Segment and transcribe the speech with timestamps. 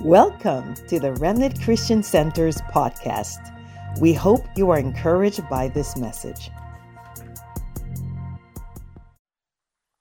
[0.00, 3.54] Welcome to the Remnant Christian Center's podcast.
[4.00, 6.50] We hope you are encouraged by this message.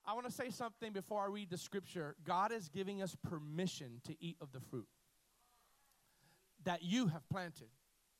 [0.06, 2.16] I want to say something before I read the scripture.
[2.24, 4.88] God is giving us permission to eat of the fruit
[6.64, 7.68] that you have planted,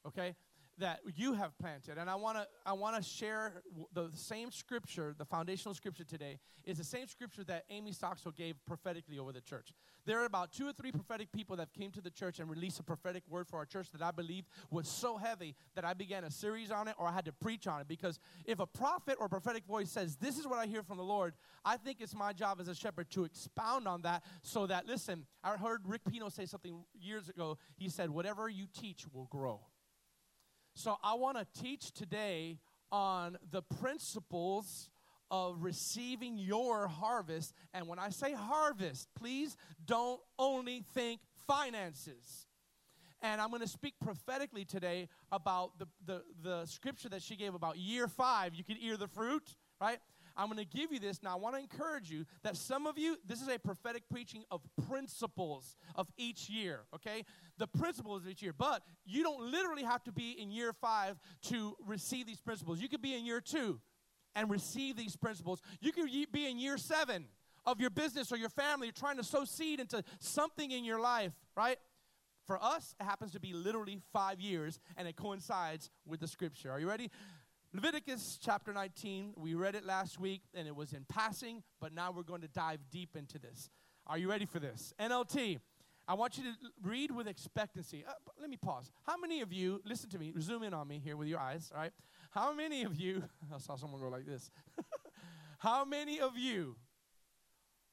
[0.06, 0.36] okay?
[0.82, 2.00] That you have planted.
[2.00, 3.62] And I want to I want to share
[3.94, 8.56] the same scripture, the foundational scripture today is the same scripture that Amy Stocksville gave
[8.66, 9.74] prophetically over the church.
[10.06, 12.80] There are about two or three prophetic people that came to the church and released
[12.80, 16.24] a prophetic word for our church that I believe was so heavy that I began
[16.24, 19.18] a series on it or I had to preach on it because if a prophet
[19.20, 22.16] or prophetic voice says, This is what I hear from the Lord, I think it's
[22.16, 26.02] my job as a shepherd to expound on that so that, listen, I heard Rick
[26.10, 27.60] Pino say something years ago.
[27.76, 29.62] He said, Whatever you teach will grow.
[30.74, 32.60] So I want to teach today
[32.92, 34.90] on the principles
[35.30, 37.54] of receiving your harvest.
[37.74, 42.48] And when I say harvest, please don't only think finances.
[43.22, 47.54] And I'm going to speak prophetically today about the, the, the scripture that she gave
[47.54, 48.56] about year five.
[48.56, 50.00] You can ear the fruit, right?
[50.42, 51.22] I'm going to give you this.
[51.22, 54.44] Now, I want to encourage you that some of you, this is a prophetic preaching
[54.50, 57.26] of principles of each year, okay?
[57.60, 58.54] The principles of each year.
[58.58, 62.80] But you don't literally have to be in year five to receive these principles.
[62.80, 63.80] You could be in year two
[64.36, 65.62] and receive these principles.
[65.80, 67.26] You could be in year seven
[67.64, 71.00] of your business or your family, You're trying to sow seed into something in your
[71.00, 71.78] life, right?
[72.48, 76.72] For us, it happens to be literally five years, and it coincides with the scripture.
[76.72, 77.12] Are you ready?
[77.74, 82.12] Leviticus chapter 19, we read it last week, and it was in passing, but now
[82.12, 83.70] we're going to dive deep into this.
[84.06, 84.94] Are you ready for this?
[85.00, 85.58] NLT,
[86.06, 86.50] I want you to
[86.84, 88.04] read with expectancy.
[88.06, 88.12] Uh,
[88.42, 88.92] let me pause.
[89.08, 91.72] How many of you, listen to me, zoom in on me here with your eyes,
[91.74, 91.94] all right?
[92.32, 93.24] How many of you,
[93.56, 94.52] I saw someone go like this.
[95.60, 96.76] How many of you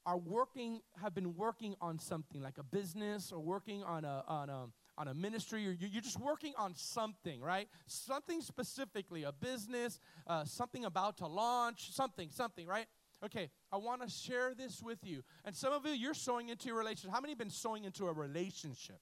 [0.04, 4.50] are working, have been working on something like a business or working on a, on
[4.50, 4.66] a,
[4.98, 7.68] on a ministry or you're just working on something, right?
[7.86, 12.86] Something specifically, a business, uh, something about to launch, something, something, right?
[13.24, 15.22] Okay, I want to share this with you.
[15.44, 17.12] And some of you, you're sowing into your relationship.
[17.12, 19.00] How many have been sowing into a relationship?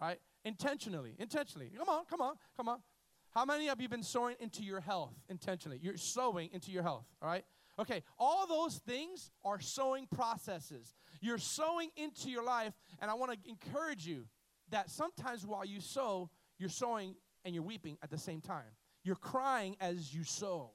[0.00, 0.18] Right?
[0.44, 1.70] Intentionally, intentionally.
[1.76, 2.78] Come on, come on, come on.
[3.30, 5.78] How many of you been sowing into your health intentionally?
[5.82, 7.44] You're sowing into your health, all right?
[7.78, 10.94] Okay, all those things are sowing processes.
[11.20, 14.26] You're sowing into your life, and I want to encourage you
[14.74, 17.14] that sometimes while you sow, you're sowing
[17.44, 18.64] and you're weeping at the same time.
[19.04, 20.72] You're crying as you sow.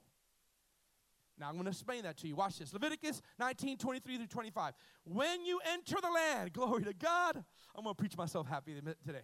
[1.37, 2.35] Now I'm going to explain that to you.
[2.35, 2.71] Watch this.
[2.73, 4.73] Leviticus 19, 23 through 25.
[5.03, 7.43] When you enter the land, glory to God,
[7.75, 8.73] I'm going to preach myself happy
[9.05, 9.19] today.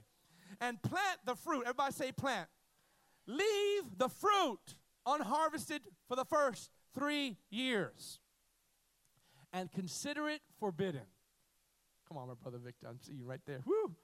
[0.60, 1.62] And plant the fruit.
[1.62, 2.50] Everybody say plant.
[3.28, 4.76] Leave the fruit
[5.06, 8.20] unharvested for the first three years
[9.54, 11.02] and consider it forbidden.
[12.10, 12.88] Come on, my brother Victor.
[12.90, 13.62] I'm seeing you right there.
[13.66, 13.96] Woo!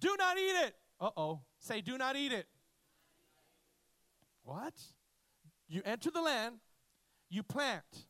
[0.00, 0.74] Do not eat it.
[1.00, 1.40] Uh oh.
[1.58, 2.46] Say, do not eat it.
[4.42, 4.74] What?
[5.68, 6.56] You enter the land,
[7.28, 8.06] you plant,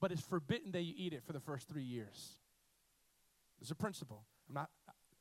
[0.00, 2.38] but it's forbidden that you eat it for the first three years.
[3.60, 4.24] It's a principle.
[4.48, 4.70] I'm not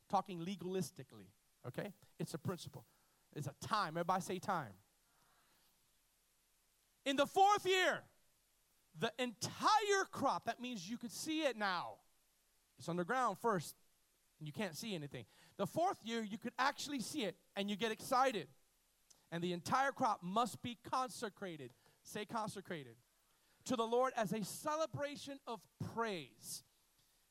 [0.10, 1.32] talking legalistically,
[1.68, 1.94] okay?
[2.20, 2.86] It's a principle.
[3.36, 3.90] It's a time.
[3.90, 4.74] Everybody say time.
[7.06, 8.02] In the fourth year,
[9.00, 11.96] the entire crop, that means you could see it now.
[12.78, 13.76] It's underground first,
[14.40, 15.26] and you can't see anything.
[15.58, 18.48] The fourth year, you could actually see it, and you get excited.
[19.32, 21.72] And the entire crop must be consecrated.
[22.04, 22.96] Say consecrated.
[23.66, 25.60] To the Lord as a celebration of
[25.94, 26.64] praise.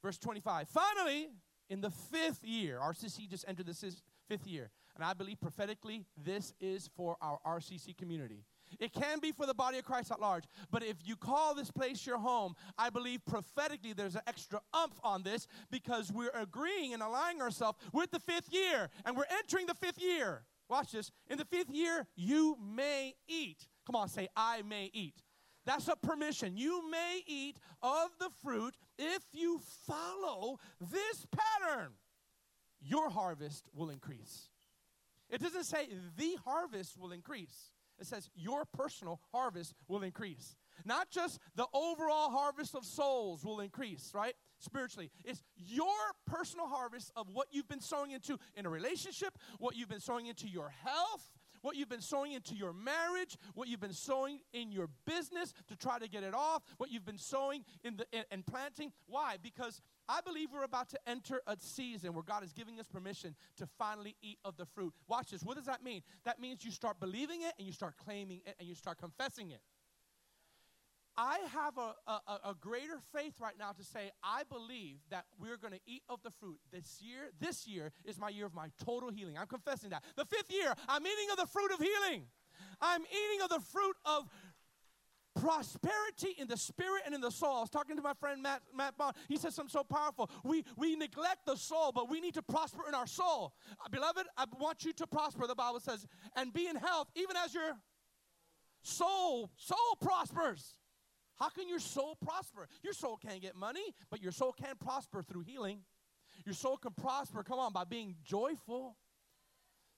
[0.03, 0.69] Verse 25.
[0.69, 1.29] Finally,
[1.71, 3.95] in the fifth year, RCC just entered the
[4.29, 4.71] fifth year.
[4.95, 8.45] And I believe prophetically, this is for our RCC community.
[8.79, 11.71] It can be for the body of Christ at large, but if you call this
[11.71, 16.93] place your home, I believe prophetically there's an extra umph on this because we're agreeing
[16.93, 20.43] and aligning ourselves with the fifth year, and we're entering the fifth year.
[20.69, 21.13] Watch this.
[21.29, 23.69] In the fifth year, you may eat.
[23.87, 25.23] Come on, say, I may eat.
[25.65, 26.57] That's a permission.
[26.57, 31.93] You may eat of the fruit if you follow this pattern.
[32.81, 34.49] Your harvest will increase.
[35.29, 37.73] It doesn't say the harvest will increase.
[37.99, 40.57] It says your personal harvest will increase.
[40.85, 44.35] Not just the overall harvest of souls will increase, right?
[44.59, 45.11] Spiritually.
[45.25, 45.87] It's your
[46.27, 50.27] personal harvest of what you've been sowing into in a relationship, what you've been sowing
[50.27, 51.31] into your health,
[51.63, 55.77] what you've been sowing into your marriage, what you've been sowing in your business to
[55.77, 58.93] try to get it off, what you've been sowing in the and planting.
[59.07, 59.37] Why?
[59.43, 63.35] Because I believe we're about to enter a season where God is giving us permission
[63.57, 64.93] to finally eat of the fruit.
[65.09, 65.43] Watch this.
[65.43, 66.03] What does that mean?
[66.25, 69.51] That means you start believing it and you start claiming it and you start confessing
[69.51, 69.61] it.
[71.19, 75.57] I have a, a, a, greater faith right now to say, I believe that we're
[75.57, 77.31] going to eat of the fruit this year.
[77.41, 79.39] This year is my year of my total healing.
[79.39, 80.05] I'm confessing that.
[80.15, 82.27] The fifth year, I'm eating of the fruit of healing.
[82.81, 84.29] I'm eating of the fruit of
[85.37, 87.57] prosperity in the spirit and in the soul.
[87.57, 89.15] I was talking to my friend Matt, Matt Bond.
[89.29, 90.31] He said something so powerful.
[90.43, 93.55] We, we neglect the soul, but we need to prosper in our soul.
[93.85, 97.37] Uh, beloved, I want you to prosper, the Bible says, and be in health, even
[97.37, 97.77] as your
[98.83, 100.79] soul, soul prospers.
[101.37, 102.67] How can your soul prosper?
[102.83, 105.81] Your soul can't get money, but your soul can prosper through healing.
[106.45, 108.97] Your soul can prosper, come on, by being joyful.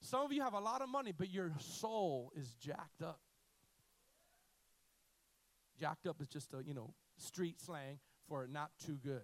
[0.01, 3.19] Some of you have a lot of money, but your soul is jacked up.
[5.79, 9.23] Jacked up is just a, you know, street slang for not too good.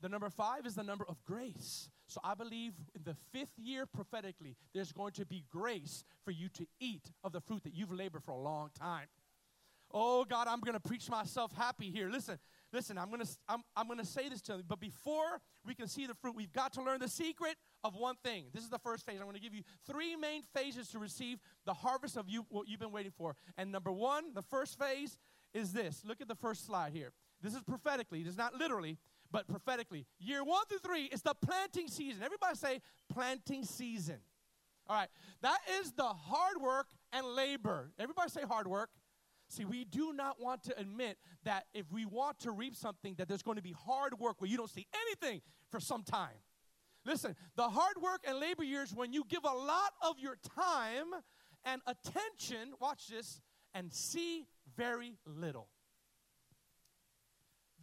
[0.00, 1.88] The number five is the number of grace.
[2.08, 6.48] So I believe in the fifth year prophetically, there's going to be grace for you
[6.50, 9.06] to eat of the fruit that you've labored for a long time.
[9.92, 12.10] Oh God, I'm going to preach myself happy here.
[12.10, 12.38] Listen,
[12.72, 15.74] listen, I'm going to I'm, I'm going to say this to you, but before we
[15.74, 18.46] can see the fruit, we've got to learn the secret of one thing.
[18.52, 19.16] This is the first phase.
[19.18, 22.68] I'm going to give you three main phases to receive the harvest of you what
[22.68, 23.36] you've been waiting for.
[23.56, 25.18] And number 1, the first phase
[25.54, 26.02] is this.
[26.04, 27.12] Look at the first slide here.
[27.42, 28.98] This is prophetically, it is not literally,
[29.30, 30.06] but prophetically.
[30.20, 32.22] Year 1 through 3 is the planting season.
[32.22, 32.80] Everybody say
[33.12, 34.18] planting season.
[34.88, 35.08] All right.
[35.42, 37.90] That is the hard work and labor.
[37.98, 38.90] Everybody say hard work.
[39.52, 43.28] See, we do not want to admit that if we want to reap something, that
[43.28, 46.40] there's going to be hard work where you don't see anything for some time.
[47.04, 51.08] Listen, the hard work and labor years when you give a lot of your time
[51.66, 53.42] and attention, watch this,
[53.74, 55.68] and see very little.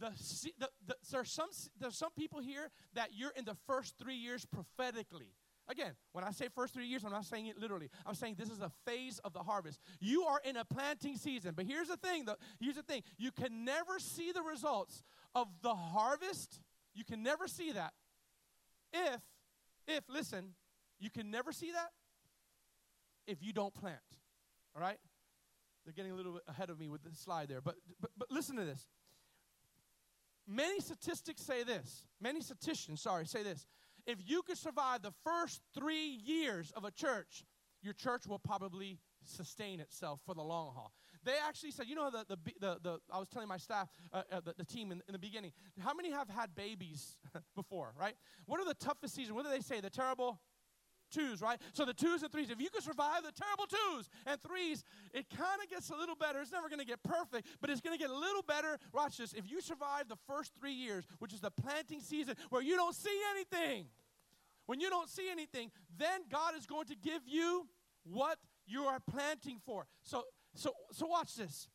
[0.00, 0.10] The,
[0.58, 4.44] the, the, there's, some, there's some people here that you're in the first three years
[4.44, 5.34] prophetically.
[5.70, 7.90] Again, when I say first three years, I'm not saying it literally.
[8.04, 9.78] I'm saying this is a phase of the harvest.
[10.00, 11.52] You are in a planting season.
[11.54, 12.34] But here's the thing, though.
[12.58, 13.02] Here's the thing.
[13.18, 16.60] You can never see the results of the harvest.
[16.92, 17.92] You can never see that
[18.92, 19.20] if,
[19.86, 20.54] if, listen,
[20.98, 21.90] you can never see that
[23.28, 23.98] if you don't plant.
[24.74, 24.98] All right?
[25.84, 27.60] They're getting a little bit ahead of me with the slide there.
[27.60, 28.86] But, but, but listen to this.
[30.48, 32.06] Many statistics say this.
[32.20, 33.66] Many statisticians, sorry, say this.
[34.06, 37.44] If you could survive the first three years of a church,
[37.82, 40.92] your church will probably sustain itself for the long haul.
[41.24, 44.22] They actually said, you know, the, the, the, the I was telling my staff, uh,
[44.32, 47.18] uh, the, the, team in, in the beginning, how many have had babies
[47.54, 48.14] before, right?
[48.46, 49.34] What are the toughest seasons?
[49.34, 49.80] What do they say?
[49.80, 50.40] The terrible
[51.10, 51.60] twos, right?
[51.72, 55.26] So the twos and threes, if you can survive the terrible twos and threes, it
[55.30, 56.40] kind of gets a little better.
[56.40, 58.78] It's never going to get perfect, but it's going to get a little better.
[58.92, 59.32] Watch this.
[59.32, 62.94] If you survive the first three years, which is the planting season where you don't
[62.94, 63.86] see anything,
[64.66, 67.66] when you don't see anything, then God is going to give you
[68.04, 69.86] what you are planting for.
[70.02, 70.24] So
[70.54, 71.68] so, so watch this.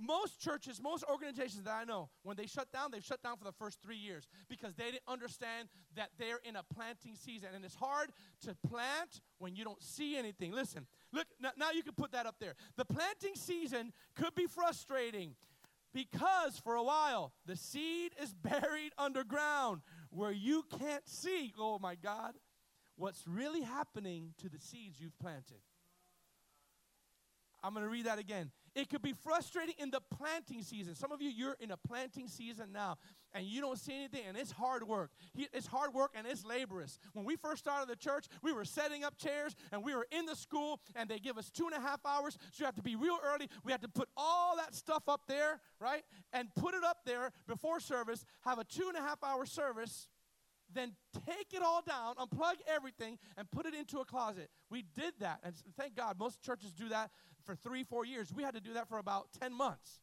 [0.00, 3.44] Most churches, most organizations that I know, when they shut down, they've shut down for
[3.44, 7.50] the first three years because they didn't understand that they're in a planting season.
[7.54, 8.10] And it's hard
[8.42, 10.52] to plant when you don't see anything.
[10.52, 12.54] Listen, look, now, now you can put that up there.
[12.76, 15.34] The planting season could be frustrating
[15.92, 19.80] because for a while the seed is buried underground
[20.10, 22.34] where you can't see, oh my God,
[22.96, 25.60] what's really happening to the seeds you've planted.
[27.62, 28.50] I'm going to read that again.
[28.74, 30.94] It could be frustrating in the planting season.
[30.94, 32.96] Some of you, you're in a planting season now
[33.32, 35.10] and you don't see anything, and it's hard work.
[35.34, 36.98] It's hard work and it's laborious.
[37.12, 40.24] When we first started the church, we were setting up chairs and we were in
[40.24, 42.38] the school, and they give us two and a half hours.
[42.52, 43.48] So you have to be real early.
[43.64, 46.04] We had to put all that stuff up there, right?
[46.32, 50.08] And put it up there before service, have a two and a half hour service
[50.72, 50.92] then
[51.26, 54.50] take it all down, unplug everything, and put it into a closet.
[54.70, 55.38] We did that.
[55.44, 57.10] And thank God, most churches do that
[57.44, 58.32] for three, four years.
[58.34, 60.00] We had to do that for about 10 months.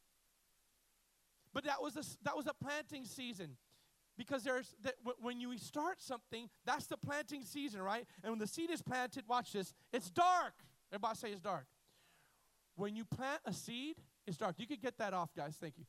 [1.54, 3.58] But that was a, that was a planting season.
[4.18, 8.06] Because there's that when you start something, that's the planting season, right?
[8.24, 10.54] And when the seed is planted, watch this, it's dark.
[10.92, 11.66] Everybody say it's dark.
[12.76, 13.96] When you plant a seed,
[14.28, 14.56] it's dark.
[14.58, 15.58] You could get that off, guys.
[15.60, 15.86] Thank you.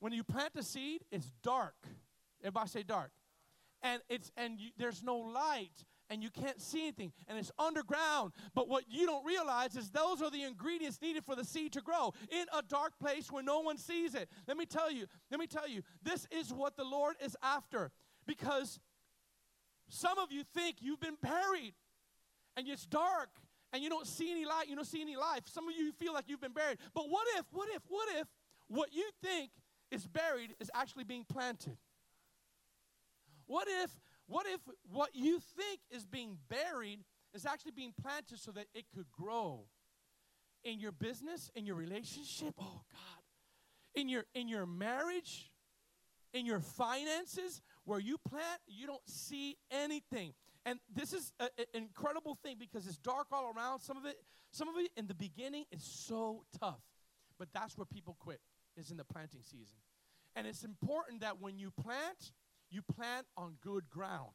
[0.00, 1.76] When you plant a seed, it's dark.
[2.42, 3.10] Everybody say dark.
[3.82, 8.32] And it's and you, there's no light and you can't see anything and it's underground.
[8.54, 11.80] But what you don't realize is those are the ingredients needed for the seed to
[11.80, 14.28] grow in a dark place where no one sees it.
[14.46, 17.90] Let me tell you, let me tell you, this is what the Lord is after
[18.26, 18.78] because
[19.88, 21.74] some of you think you've been buried
[22.56, 23.30] and it's dark
[23.72, 25.42] and you don't see any light, you don't see any life.
[25.46, 26.78] Some of you feel like you've been buried.
[26.94, 28.26] But what if, what if, what if
[28.68, 29.50] what you think
[29.90, 31.76] is buried is actually being planted?
[33.46, 33.90] What if
[34.28, 37.00] what if what you think is being buried
[37.34, 39.64] is actually being planted so that it could grow?
[40.64, 43.22] in your business, in your relationship, oh God,
[43.94, 45.50] in your in your marriage,
[46.32, 50.34] in your finances, where you plant, you don't see anything.
[50.66, 53.80] And this is an incredible thing because it's dark all around.
[53.80, 54.16] Some of it,
[54.50, 56.80] some of it in the beginning is so tough.
[57.38, 58.40] But that's where people quit,
[58.76, 59.76] is in the planting season.
[60.36, 62.32] And it's important that when you plant,
[62.70, 64.32] you plant on good ground.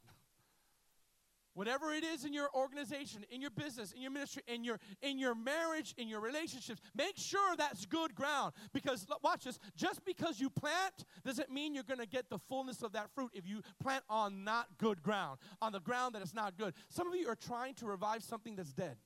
[1.54, 5.20] Whatever it is in your organization, in your business, in your ministry, in your in
[5.20, 8.54] your marriage, in your relationships, make sure that's good ground.
[8.72, 12.82] Because watch this, just because you plant doesn't mean you're going to get the fullness
[12.82, 16.34] of that fruit if you plant on not good ground, on the ground that is
[16.34, 16.74] not good.
[16.88, 18.96] Some of you are trying to revive something that's dead.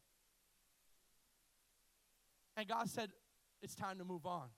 [2.56, 3.10] And God said,
[3.62, 4.48] it's time to move on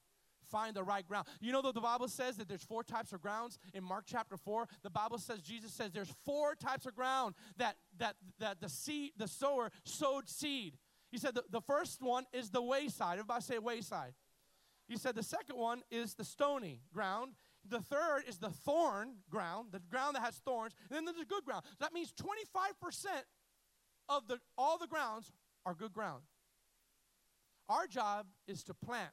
[0.50, 1.26] find the right ground.
[1.40, 4.36] You know that the Bible says that there's four types of grounds in Mark chapter
[4.36, 4.66] 4.
[4.82, 9.12] The Bible says Jesus says there's four types of ground that that that the seed
[9.16, 10.76] the sower sowed seed.
[11.10, 13.18] He said the, the first one is the wayside.
[13.18, 14.14] Everybody say wayside.
[14.88, 17.32] He said the second one is the stony ground.
[17.68, 20.74] The third is the thorn ground, the ground that has thorns.
[20.88, 21.64] And then there's the good ground.
[21.78, 23.06] So that means 25%
[24.08, 25.30] of the all the grounds
[25.64, 26.22] are good ground.
[27.68, 29.12] Our job is to plant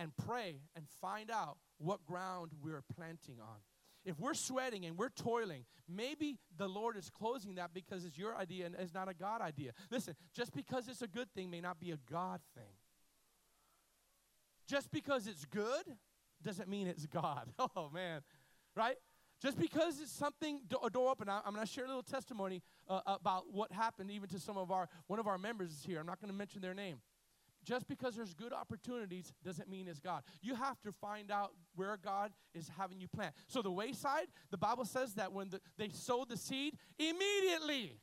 [0.00, 3.58] and pray and find out what ground we're planting on.
[4.02, 8.34] If we're sweating and we're toiling, maybe the Lord is closing that because it's your
[8.34, 9.72] idea and it's not a God idea.
[9.90, 12.72] Listen, just because it's a good thing may not be a God thing.
[14.66, 15.84] Just because it's good
[16.42, 17.52] doesn't mean it's God.
[17.76, 18.22] Oh, man.
[18.74, 18.96] Right?
[19.42, 23.00] Just because it's something, a door open, I'm going to share a little testimony uh,
[23.06, 26.00] about what happened even to some of our, one of our members is here.
[26.00, 27.00] I'm not going to mention their name
[27.64, 30.22] just because there's good opportunities doesn't mean it's God.
[30.42, 33.34] You have to find out where God is having you plant.
[33.46, 37.98] So the wayside, the Bible says that when the, they sow the seed, immediately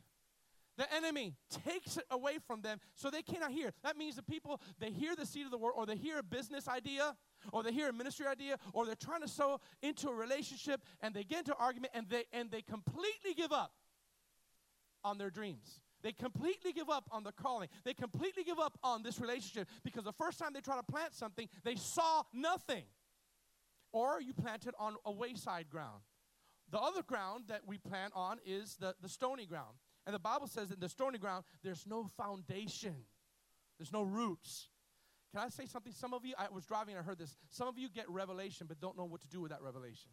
[0.77, 1.33] the enemy
[1.65, 3.73] takes it away from them so they cannot hear.
[3.83, 6.23] That means the people, they hear the seed of the word or they hear a
[6.23, 7.15] business idea
[7.51, 11.15] or they hear a ministry idea or they're trying to sow into a relationship and
[11.15, 13.71] they get into argument and they and they completely give up
[15.03, 15.81] on their dreams.
[16.03, 17.69] They completely give up on the calling.
[17.83, 21.13] They completely give up on this relationship because the first time they try to plant
[21.13, 22.83] something, they saw nothing.
[23.91, 26.01] Or you plant it on a wayside ground.
[26.69, 29.75] The other ground that we plant on is the, the stony ground.
[30.05, 32.95] And the Bible says in the stony ground, there's no foundation,
[33.77, 34.69] there's no roots.
[35.33, 35.91] Can I say something?
[35.91, 37.35] Some of you, I was driving and I heard this.
[37.49, 40.11] Some of you get revelation but don't know what to do with that revelation.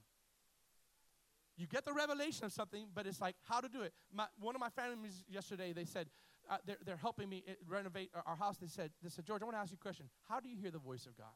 [1.56, 3.92] You get the revelation of something, but it's like how to do it.
[4.12, 6.08] My, one of my families yesterday, they said,
[6.50, 8.58] uh, they're, they're helping me uh, renovate our house.
[8.58, 10.06] They said, they said, George, I want to ask you a question.
[10.28, 11.32] How do you hear the voice of God?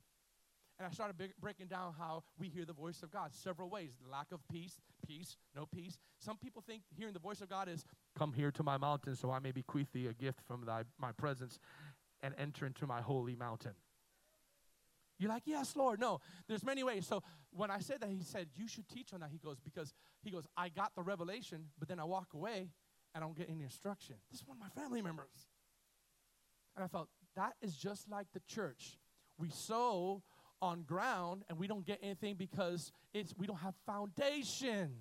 [0.79, 3.91] And I started big, breaking down how we hear the voice of God several ways.
[4.11, 5.99] Lack of peace, peace, no peace.
[6.19, 7.85] Some people think hearing the voice of God is,
[8.17, 11.11] come here to my mountain so I may bequeath thee a gift from thy, my
[11.13, 11.59] presence
[12.23, 13.73] and enter into my holy mountain.
[15.19, 16.01] You're like, yes, Lord.
[16.01, 17.07] No, there's many ways.
[17.07, 19.31] So when I said that, he said, you should teach on that.
[19.31, 22.71] He goes, because he goes, I got the revelation, but then I walk away
[23.15, 24.17] and I don't get any instruction.
[24.31, 25.49] This is one of my family members.
[26.77, 28.99] And I felt, that is just like the church.
[29.39, 30.23] We sow
[30.63, 35.01] on ground and we don't get anything because it's we don't have foundation.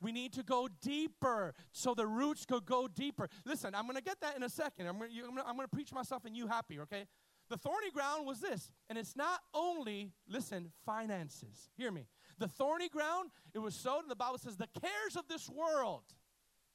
[0.00, 3.28] We need to go deeper so the roots could go deeper.
[3.46, 4.86] Listen, I'm going to get that in a second.
[4.86, 7.06] I'm going to preach myself and you happy, okay?
[7.50, 11.68] The thorny ground was this, and it's not only, listen, finances.
[11.76, 12.06] Hear me.
[12.38, 16.04] The thorny ground, it was sowed, and the Bible says, the cares of this world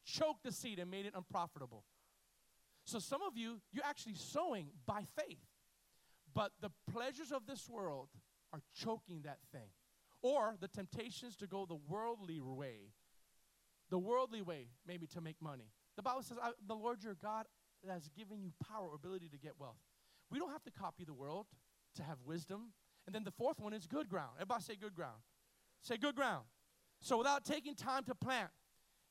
[0.06, 1.84] choked the seed and made it unprofitable.
[2.86, 5.44] So some of you, you're actually sowing by faith,
[6.34, 8.10] but the pleasures of this world
[8.54, 9.70] are choking that thing.
[10.22, 12.94] Or the temptations to go the worldly way,
[13.90, 15.72] the worldly way, maybe to make money.
[15.96, 17.46] The Bible says, the Lord your God
[17.88, 19.80] has given you power or ability to get wealth.
[20.31, 21.48] We don't have to copy the world
[21.95, 22.74] to have wisdom.
[23.05, 24.31] And then the fourth one is good ground.
[24.36, 25.17] Everybody say good ground.
[25.81, 26.45] Say good ground.
[27.00, 28.50] So without taking time to plant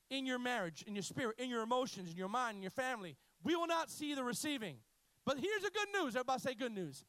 [0.09, 3.17] in your marriage, in your spirit, in your emotions, in your mind, in your family,
[3.43, 4.77] we will not see the receiving.
[5.25, 6.15] But here's the good news.
[6.15, 7.03] Everybody say good news.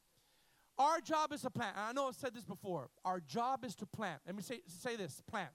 [0.79, 1.77] Our job is to plant.
[1.77, 2.89] And I know I've said this before.
[3.05, 4.21] Our job is to plant.
[4.27, 5.51] Let me say, say this plant.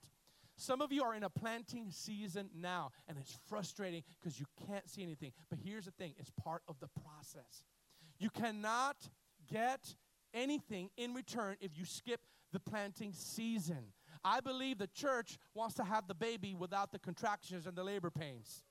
[0.57, 4.89] Some of you are in a planting season now, and it's frustrating because you can't
[4.89, 5.33] see anything.
[5.49, 7.65] But here's the thing it's part of the process.
[8.17, 8.95] You cannot
[9.51, 9.95] get
[10.33, 13.93] anything in return if you skip the planting season.
[14.23, 18.09] I believe the church wants to have the baby without the contractions and the labor
[18.09, 18.63] pains.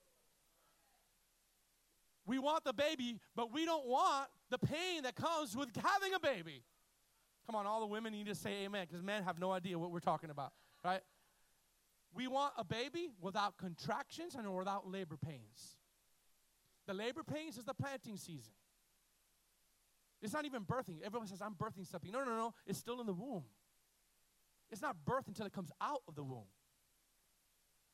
[2.27, 6.21] We want the baby, but we don't want the pain that comes with having a
[6.21, 6.63] baby.
[7.47, 9.91] Come on, all the women need to say amen because men have no idea what
[9.91, 11.03] we're talking about, right?
[12.15, 15.77] We want a baby without contractions and without labor pains.
[16.87, 18.53] The labor pains is the planting season.
[20.25, 21.03] It's not even birthing.
[21.05, 22.11] Everyone says, I'm birthing something.
[22.11, 22.55] No, no, no.
[22.67, 23.45] It's still in the womb.
[24.71, 26.47] It's not birth until it comes out of the womb.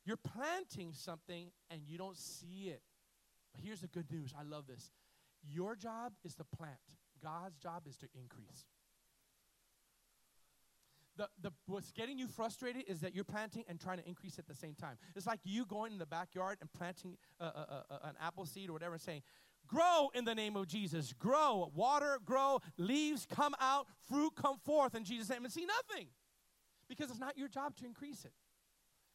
[0.07, 2.83] You're planting something and you don't see it.
[3.53, 4.33] But here's the good news.
[4.39, 4.93] I love this.
[5.43, 6.79] Your job is to plant,
[7.23, 8.65] God's job is to increase.
[11.17, 14.47] The, the, what's getting you frustrated is that you're planting and trying to increase at
[14.47, 14.97] the same time.
[15.17, 18.71] It's like you going in the backyard and planting a, a, a, an apple seed
[18.71, 19.23] or whatever and saying,
[19.67, 21.13] Grow in the name of Jesus.
[21.13, 21.71] Grow.
[21.75, 22.61] Water, grow.
[22.77, 23.87] Leaves come out.
[24.09, 25.45] Fruit come forth in Jesus' name.
[25.45, 26.09] And see nothing.
[26.89, 28.33] Because it's not your job to increase it.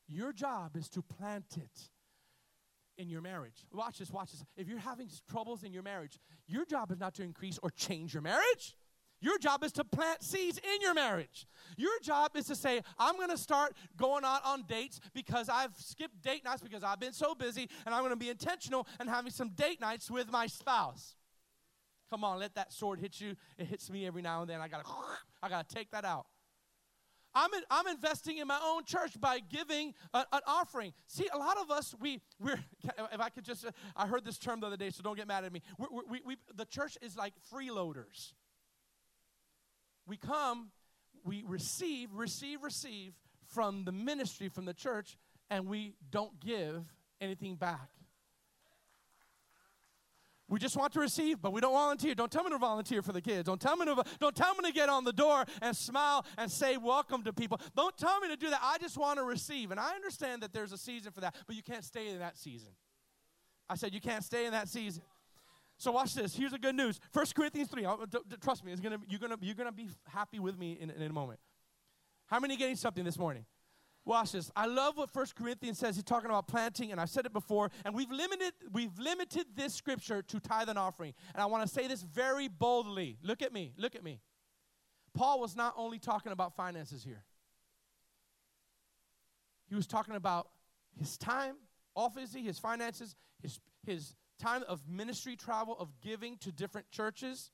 [0.07, 1.89] Your job is to plant it
[2.97, 3.65] in your marriage.
[3.73, 4.43] Watch this, watch this.
[4.55, 8.13] If you're having troubles in your marriage, your job is not to increase or change
[8.13, 8.75] your marriage.
[9.25, 11.47] Your job is to plant seeds in your marriage.
[11.77, 15.75] Your job is to say, I'm going to start going out on dates because I've
[15.77, 19.09] skipped date nights because I've been so busy, and I'm going to be intentional and
[19.09, 21.15] having some date nights with my spouse.
[22.07, 23.35] Come on, let that sword hit you.
[23.57, 24.61] It hits me every now and then.
[24.61, 24.91] I got to
[25.41, 26.27] I got to take that out.
[27.33, 30.93] I'm, in, I'm investing in my own church by giving a, an offering.
[31.07, 32.59] See, a lot of us, we, we're,
[33.11, 33.65] if I could just,
[33.95, 35.63] I heard this term the other day, so don't get mad at me.
[35.79, 38.33] We're, we we, the church is like freeloaders
[40.07, 40.69] we come,
[41.23, 43.13] we receive, receive, receive
[43.47, 45.17] from the ministry, from the church,
[45.49, 46.85] and we don't give
[47.21, 47.89] anything back.
[50.47, 52.13] We just want to receive, but we don't volunteer.
[52.13, 53.45] Don't tell me to volunteer for the kids.
[53.45, 56.51] Don't tell me to don't tell me to get on the door and smile and
[56.51, 57.59] say welcome to people.
[57.75, 58.59] Don't tell me to do that.
[58.61, 59.71] I just want to receive.
[59.71, 62.37] And I understand that there's a season for that, but you can't stay in that
[62.37, 62.69] season.
[63.67, 65.01] I said you can't stay in that season.
[65.77, 66.35] So watch this.
[66.35, 66.99] Here's the good news.
[67.11, 67.85] 1 Corinthians 3.
[68.41, 71.13] trust me, it's gonna, you're going you're gonna be happy with me in, in a
[71.13, 71.39] moment.
[72.27, 73.45] How many getting something this morning?
[74.05, 74.51] Watch this.
[74.55, 75.95] I love what 1 Corinthians says.
[75.95, 79.73] He's talking about planting, and I've said it before, and we've limited, we've limited this
[79.73, 81.13] scripture to tithe and offering.
[81.33, 83.17] And I want to say this very boldly.
[83.23, 83.73] Look at me.
[83.77, 84.21] Look at me.
[85.15, 87.23] Paul was not only talking about finances here.
[89.67, 90.49] He was talking about
[90.99, 91.55] his time,
[91.95, 97.51] obviously, his finances, his, his time of ministry travel, of giving to different churches.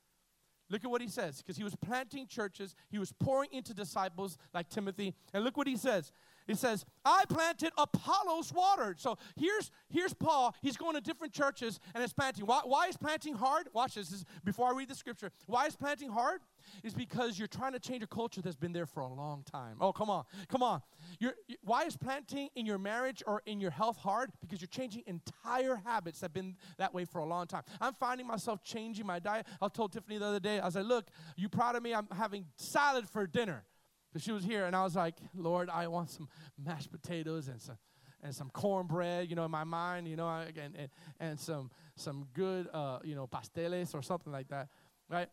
[0.70, 4.38] Look at what he says, because he was planting churches, he was pouring into disciples
[4.54, 5.14] like Timothy.
[5.34, 6.12] And look what he says.
[6.48, 9.00] He says, I planted, Apollos watered.
[9.00, 10.56] So here's, here's Paul.
[10.62, 12.46] He's going to different churches and it's planting.
[12.46, 13.70] Why, why is planting hard?
[13.74, 15.32] Watch this, this is before I read the scripture.
[15.48, 16.42] Why is planting hard?
[16.84, 19.78] Is because you're trying to change a culture that's been there for a long time.
[19.82, 20.26] Oh, come on.
[20.48, 20.82] Come on.
[21.20, 24.32] You're, you, why is planting in your marriage or in your health hard?
[24.42, 27.64] Because you're changing entire habits that have been that way for a long time.
[27.80, 29.48] I'm finding myself changing my diet.
[29.62, 31.94] I told Tiffany the other day, I was like, look, you proud of me?
[31.94, 33.64] I'm having salad for dinner.
[34.12, 36.28] Because she was here, and I was like, Lord, I want some
[36.62, 37.78] mashed potatoes and some
[38.24, 42.28] and some cornbread, you know, in my mind, you know, and and, and some some
[42.34, 44.68] good, uh, you know, pasteles or something like that,
[45.10, 45.30] right?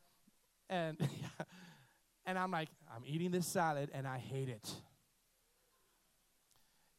[0.71, 0.97] And
[2.27, 4.71] and I'm like, I'm eating this salad, and I hate it.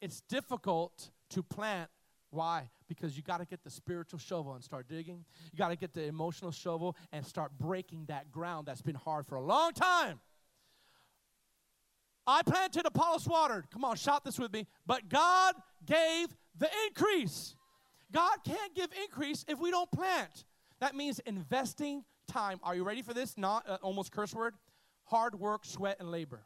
[0.01, 1.89] It's difficult to plant.
[2.31, 2.69] Why?
[2.87, 5.25] Because you got to get the spiritual shovel and start digging.
[5.51, 9.25] You got to get the emotional shovel and start breaking that ground that's been hard
[9.25, 10.19] for a long time.
[12.29, 13.69] I planted, Apollos watered.
[13.71, 14.67] Come on, shout this with me.
[14.85, 17.55] But God gave the increase.
[18.11, 20.45] God can't give increase if we don't plant.
[20.79, 22.59] That means investing time.
[22.63, 23.37] Are you ready for this?
[23.37, 24.53] Not uh, almost curse word.
[25.05, 26.41] Hard work, sweat, and labor.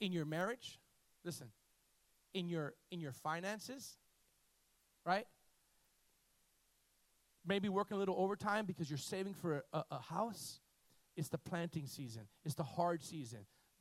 [0.00, 0.78] In your marriage,
[1.24, 1.48] listen.
[2.32, 3.98] In your in your finances,
[5.04, 5.26] right?
[7.46, 10.60] Maybe working a little overtime because you're saving for a, a house
[11.18, 13.40] it's the planting season, it's the hard season.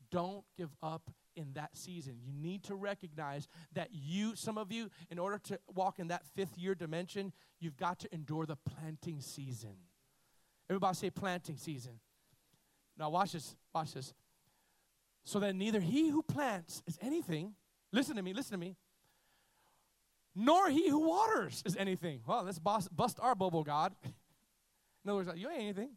[0.10, 2.18] Don't give up in that season.
[2.24, 6.24] You need to recognize that you, some of you, in order to walk in that
[6.36, 9.76] fifth year dimension, you've got to endure the planting season.
[10.70, 12.00] Everybody say planting season.
[12.98, 14.14] Now, watch this, watch this.
[15.26, 17.54] So that neither he who plants is anything,
[17.92, 18.76] listen to me, listen to me,
[20.34, 22.22] nor he who waters is anything.
[22.26, 23.94] Well, let's bust, bust our bubble, God.
[24.04, 25.90] In other words, you ain't anything.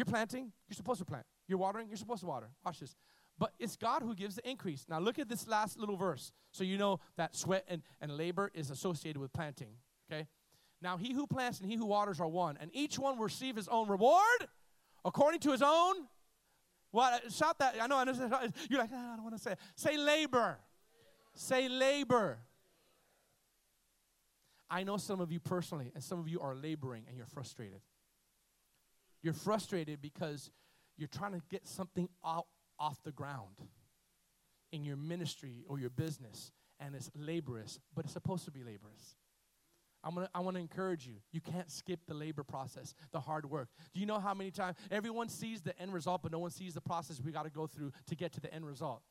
[0.00, 1.26] You're planting, you're supposed to plant.
[1.46, 2.48] You're watering, you're supposed to water.
[2.64, 2.96] Watch this.
[3.38, 4.86] But it's God who gives the increase.
[4.88, 6.32] Now look at this last little verse.
[6.52, 9.74] So you know that sweat and, and labor is associated with planting.
[10.10, 10.26] Okay?
[10.80, 13.56] Now he who plants and he who waters are one, and each one will receive
[13.56, 14.48] his own reward
[15.04, 15.96] according to his own.
[16.92, 17.30] What?
[17.30, 17.76] Shout that.
[17.78, 17.98] I know.
[17.98, 18.48] I.
[18.70, 19.58] You're like, ah, I don't want to say it.
[19.76, 20.60] Say labor.
[21.34, 22.38] Say labor.
[24.70, 27.82] I know some of you personally, and some of you are laboring and you're frustrated.
[29.22, 30.50] You're frustrated because
[30.96, 32.46] you're trying to get something out
[32.78, 33.56] off the ground
[34.72, 39.16] in your ministry or your business, and it's laborious, but it's supposed to be laborious.
[40.02, 41.16] I'm gonna, I want to encourage you.
[41.32, 43.68] You can't skip the labor process, the hard work.
[43.92, 46.74] Do you know how many times everyone sees the end result, but no one sees
[46.74, 49.02] the process we got to go through to get to the end result?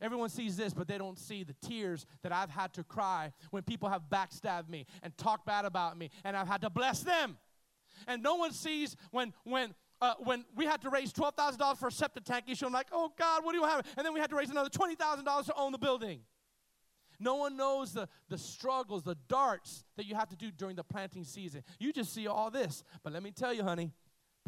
[0.00, 3.62] Everyone sees this, but they don't see the tears that I've had to cry when
[3.62, 7.36] people have backstabbed me and talked bad about me, and I've had to bless them.
[8.06, 11.78] And no one sees when when uh, when we had to raise twelve thousand dollars
[11.78, 12.66] for a septic tank issue.
[12.66, 13.86] I'm like, oh God, what do you have?
[13.96, 16.20] And then we had to raise another twenty thousand dollars to own the building.
[17.20, 20.82] No one knows the, the struggles, the darts that you have to do during the
[20.82, 21.62] planting season.
[21.78, 22.82] You just see all this.
[23.04, 23.92] But let me tell you, honey,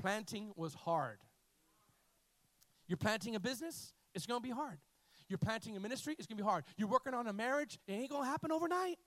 [0.00, 1.18] planting was hard.
[2.88, 4.78] You're planting a business, it's to be hard.
[5.28, 6.64] You're planting a ministry, it's to be hard.
[6.76, 8.98] You're working on a marriage, it ain't to happen overnight.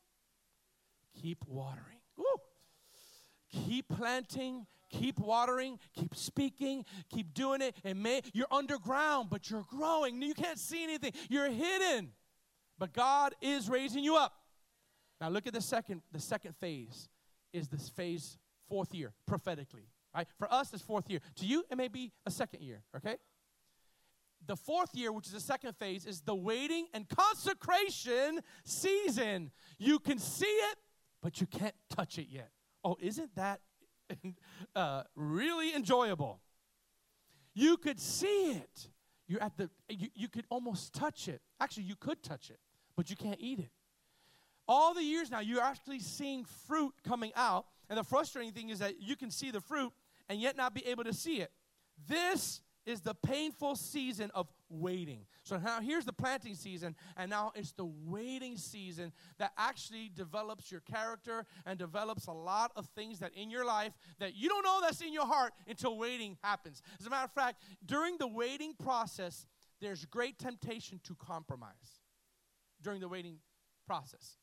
[1.22, 2.00] Keep watering.
[2.16, 2.26] Woo!
[3.52, 7.76] Keep planting, keep watering, keep speaking, keep doing it.
[7.84, 10.22] And may you're underground, but you're growing.
[10.22, 11.14] You can't see anything.
[11.30, 12.10] You're hidden.
[12.80, 14.34] But God is raising you up.
[15.20, 17.10] Now look at the second the second phase
[17.54, 18.38] is this phase
[18.70, 19.90] fourth year prophetically.
[20.16, 20.28] Right?
[20.38, 21.20] For us it's fourth year.
[21.38, 23.18] To you it may be a second year, okay?
[24.46, 29.52] The fourth year, which is the second phase, is the waiting and consecration season.
[29.78, 30.78] You can see it,
[31.22, 32.52] but you can't touch it yet.
[32.88, 33.60] Oh, isn't that
[34.76, 36.40] uh, really enjoyable?
[37.54, 38.90] You could see it.
[39.28, 41.42] You're at the, you, you could almost touch it.
[41.60, 42.60] Actually, you could touch it
[42.98, 43.70] but you can't eat it.
[44.68, 47.68] All the years now, you're actually seeing fruit coming out.
[47.90, 49.94] And the frustrating thing is that you can see the fruit
[50.28, 51.52] and yet not be able to see it.
[52.10, 55.26] This is the painful season of waiting.
[55.44, 60.72] So now here's the planting season, and now it's the waiting season that actually develops
[60.72, 64.64] your character and develops a lot of things that in your life that you don't
[64.64, 66.82] know that's in your heart until waiting happens.
[67.00, 69.46] As a matter of fact, during the waiting process,
[69.82, 72.02] there's great temptation to compromise
[72.82, 73.40] during the waiting
[73.86, 74.38] process.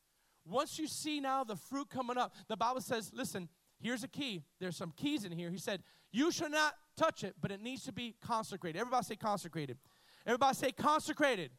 [0.47, 4.43] Once you see now the fruit coming up, the Bible says, listen, here's a key.
[4.59, 5.49] There's some keys in here.
[5.49, 5.81] He said,
[6.15, 8.79] You should not touch it, but it needs to be consecrated.
[8.79, 9.77] Everybody say consecrated.
[10.25, 11.51] Everybody say consecrated.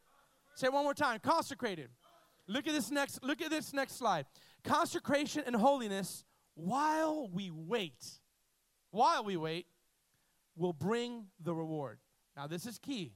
[0.55, 1.19] Say one more time.
[1.19, 1.89] Consecrated.
[2.47, 4.25] Look at this next, look at this next slide.
[4.63, 8.03] Consecration and holiness while we wait.
[8.89, 9.67] While we wait
[10.55, 11.99] will bring the reward.
[12.35, 13.13] Now this is key.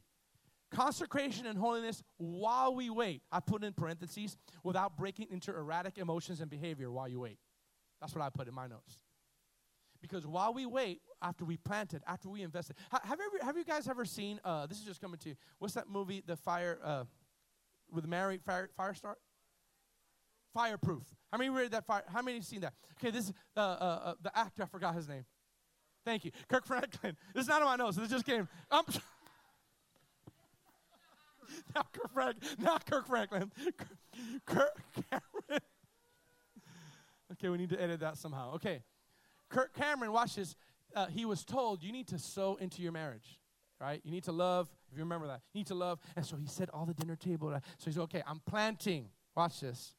[0.70, 3.24] Consecration and holiness while we wait.
[3.32, 7.40] I put in parentheses without breaking into erratic emotions and behavior while you wait.
[8.00, 9.00] That's what I put in my notes.
[10.02, 13.88] Because while we wait, after we planted, after we invested, have ever, have you guys
[13.88, 14.40] ever seen?
[14.44, 15.36] Uh, this is just coming to you.
[15.60, 16.24] What's that movie?
[16.26, 17.04] The fire uh,
[17.92, 19.20] with Mary Fire Start.
[20.54, 21.04] Fireproof.
[21.32, 21.86] How many read that?
[21.86, 22.04] Fire?
[22.12, 22.74] How many have seen that?
[23.00, 24.64] Okay, this is uh, uh, uh, the actor.
[24.64, 25.24] I forgot his name.
[26.04, 27.16] Thank you, Kirk Franklin.
[27.34, 27.96] This is not on my notes.
[27.96, 28.50] This just came.
[28.70, 28.84] Um,
[31.76, 32.50] not Kirk Franklin.
[32.60, 33.50] Not Kirk Franklin.
[34.46, 35.52] Kirk Cameron.
[37.34, 38.56] okay, we need to edit that somehow.
[38.56, 38.82] Okay.
[39.52, 40.56] Kirk Cameron, watch this.
[40.96, 43.40] Uh, he was told, you need to sow into your marriage,
[43.80, 44.02] right?
[44.04, 45.42] You need to love, if you remember that.
[45.54, 46.00] You need to love.
[46.16, 47.54] And so he said all the dinner table.
[47.78, 49.10] So he's okay, I'm planting.
[49.36, 49.94] Watch this.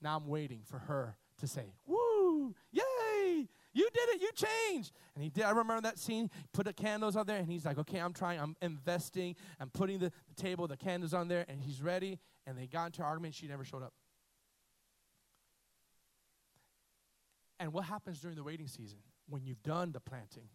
[0.00, 4.22] Now I'm waiting for her to say, woo, yay, you did it.
[4.22, 4.92] You changed.
[5.14, 5.44] And he did.
[5.44, 6.30] I remember that scene.
[6.52, 8.38] Put the candles on there, and he's like, okay, I'm trying.
[8.38, 9.34] I'm investing.
[9.58, 12.18] I'm putting the, the table, the candles on there, and he's ready.
[12.46, 13.34] And they got into argument.
[13.34, 13.92] She never showed up.
[17.58, 20.48] And what happens during the waiting season when you've done the planting?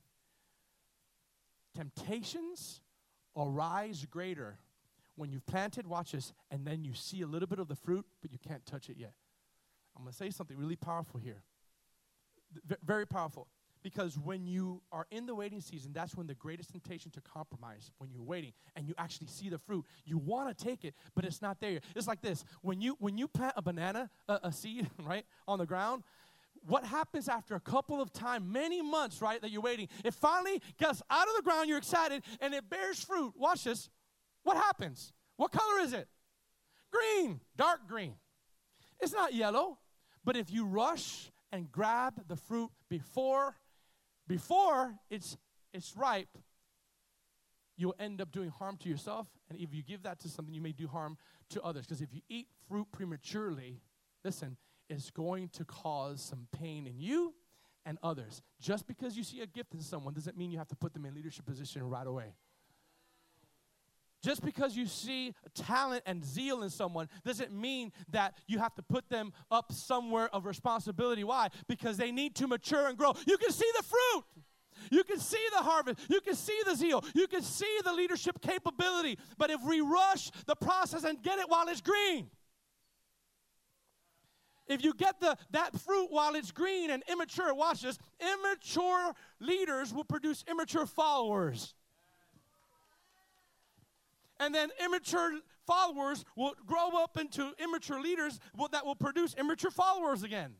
[1.75, 2.81] Temptations
[3.37, 4.57] arise greater
[5.15, 8.05] when you've planted, watch this, and then you see a little bit of the fruit,
[8.21, 9.13] but you can't touch it yet.
[9.95, 11.43] I'm going to say something really powerful here
[12.83, 13.47] very powerful.
[13.81, 17.91] Because when you are in the waiting season, that's when the greatest temptation to compromise,
[17.97, 19.85] when you're waiting and you actually see the fruit.
[20.03, 21.79] You want to take it, but it's not there.
[21.95, 22.43] It's like this.
[22.61, 26.03] When you when you plant a banana, a, a seed, right, on the ground,
[26.65, 30.61] what happens after a couple of time, many months, right, that you're waiting, it finally
[30.77, 33.33] gets out of the ground, you're excited, and it bears fruit.
[33.37, 33.89] Watch this.
[34.43, 35.13] What happens?
[35.37, 36.07] What color is it?
[36.91, 38.15] Green, dark green.
[38.99, 39.77] It's not yellow,
[40.23, 43.55] but if you rush and grab the fruit before
[44.27, 45.37] before it's
[45.73, 46.37] it's ripe
[47.75, 50.61] you'll end up doing harm to yourself and if you give that to something you
[50.61, 51.17] may do harm
[51.49, 53.81] to others because if you eat fruit prematurely
[54.23, 54.57] listen
[54.89, 57.33] it's going to cause some pain in you
[57.85, 60.75] and others just because you see a gift in someone doesn't mean you have to
[60.75, 62.33] put them in leadership position right away
[64.21, 68.83] just because you see talent and zeal in someone doesn't mean that you have to
[68.83, 71.23] put them up somewhere of responsibility.
[71.23, 71.49] Why?
[71.67, 73.13] Because they need to mature and grow.
[73.25, 74.25] You can see the fruit.
[74.91, 75.99] You can see the harvest.
[76.09, 77.03] You can see the zeal.
[77.13, 79.17] You can see the leadership capability.
[79.37, 82.29] But if we rush the process and get it while it's green,
[84.69, 89.93] if you get the that fruit while it's green and immature, watch this, immature leaders
[89.93, 91.73] will produce immature followers.
[94.39, 98.39] And then immature followers will grow up into immature leaders
[98.71, 100.53] that will produce immature followers again.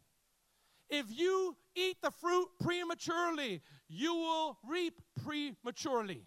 [0.90, 6.24] If you eat the fruit prematurely, you will reap prematurely.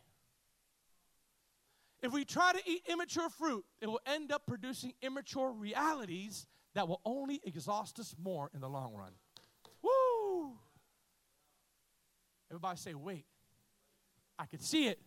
[2.00, 6.88] If we try to eat immature fruit, it will end up producing immature realities that
[6.88, 9.12] will only exhaust us more in the long run.
[9.82, 10.52] Woo!
[12.50, 13.26] Everybody say, wait.
[14.38, 14.98] I can see it,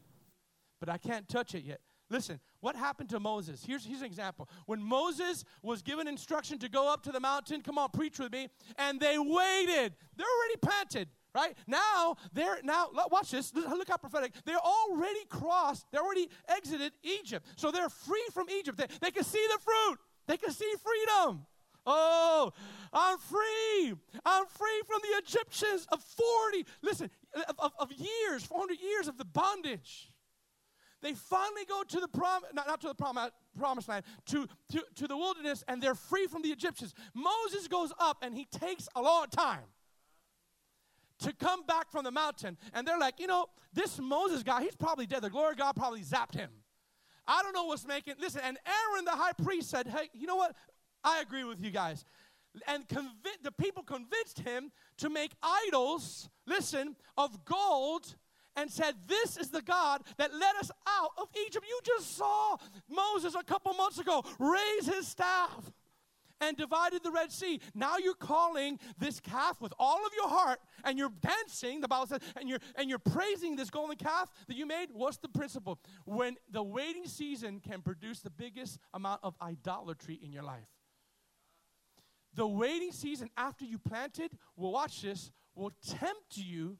[0.79, 1.81] but I can't touch it yet.
[2.09, 3.63] Listen, what happened to Moses?
[3.65, 4.47] Here's, here's an example.
[4.67, 8.31] When Moses was given instruction to go up to the mountain, come on, preach with
[8.31, 8.47] me,
[8.77, 9.93] and they waited.
[10.15, 11.57] They're already planted, right?
[11.65, 13.53] Now, they're now, watch this.
[13.55, 14.33] Look how prophetic.
[14.45, 17.45] They're already crossed, they already exited Egypt.
[17.55, 18.77] So they're free from Egypt.
[18.77, 21.45] They, they can see the fruit, they can see freedom.
[21.85, 22.51] Oh,
[22.91, 23.93] I'm free.
[24.25, 27.09] I'm free from the Egyptians of 40, listen,
[27.49, 30.11] of, of, of years, 400 years of the bondage.
[31.01, 33.19] They finally go to the prom, not, not to the prom,
[33.57, 36.93] promised land, to, to, to the wilderness, and they're free from the Egyptians.
[37.13, 39.65] Moses goes up, and he takes a long time
[41.19, 42.57] to come back from the mountain.
[42.73, 45.21] And they're like, you know, this Moses guy, he's probably dead.
[45.21, 46.49] The glory of God probably zapped him.
[47.27, 50.35] I don't know what's making, listen, and Aaron the high priest said, hey, you know
[50.35, 50.55] what?
[51.05, 52.03] I agree with you guys.
[52.67, 52.85] And
[53.43, 58.15] the people convinced him to make idols, listen, of gold
[58.55, 61.65] and said, This is the God that led us out of Egypt.
[61.67, 62.57] You just saw
[62.89, 65.71] Moses a couple months ago raise his staff
[66.41, 67.59] and divided the Red Sea.
[67.73, 72.07] Now you're calling this calf with all of your heart and you're dancing, the Bible
[72.07, 74.89] says, and you're and you're praising this golden calf that you made.
[74.93, 75.79] What's the principle?
[76.05, 80.74] When the waiting season can produce the biggest amount of idolatry in your life.
[82.35, 86.77] The waiting season after you planted, will watch this, will tempt you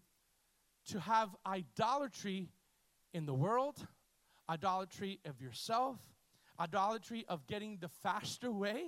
[0.90, 2.50] to have idolatry
[3.14, 3.76] in the world,
[4.50, 5.98] idolatry of yourself,
[6.60, 8.84] idolatry of getting the faster way.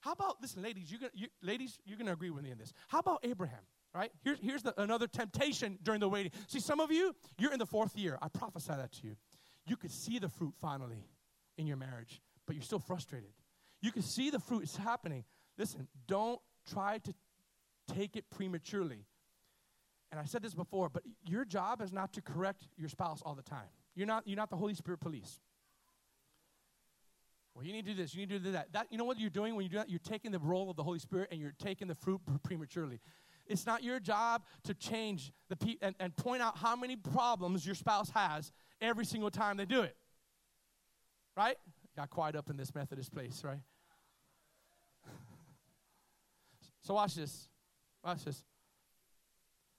[0.00, 2.72] How about, listen, ladies, you're gonna, you, ladies, you're to agree with me in this.
[2.88, 3.62] How about Abraham?
[3.94, 4.12] Right?
[4.22, 6.32] Here's, here's the, another temptation during the waiting.
[6.48, 8.18] See, some of you, you're in the fourth year.
[8.20, 9.16] I prophesy that to you.
[9.66, 11.08] You could see the fruit finally
[11.56, 13.30] in your marriage, but you're still frustrated.
[13.80, 15.24] You can see the fruit is happening.
[15.58, 16.40] Listen, don't
[16.70, 17.14] try to
[17.94, 19.06] take it prematurely
[20.10, 23.34] and I said this before, but your job is not to correct your spouse all
[23.34, 23.68] the time.
[23.94, 25.40] You're not, you're not the Holy Spirit police.
[27.54, 28.72] Well, you need to do this, you need to do that.
[28.72, 28.86] that.
[28.90, 29.88] You know what you're doing when you do that?
[29.88, 33.00] You're taking the role of the Holy Spirit and you're taking the fruit prematurely.
[33.46, 37.64] It's not your job to change the pe- and, and point out how many problems
[37.64, 39.96] your spouse has every single time they do it.
[41.36, 41.56] Right?
[41.96, 43.60] Got quiet up in this Methodist place, right?
[46.86, 47.48] So watch this.
[48.04, 48.44] Watch this.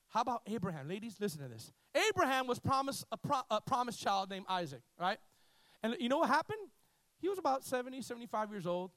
[0.09, 0.89] How about Abraham?
[0.89, 1.71] Ladies, listen to this.
[2.09, 5.17] Abraham was promised a, pro, a promised child named Isaac, right?
[5.83, 6.59] And you know what happened?
[7.21, 8.91] He was about 70, 75 years old.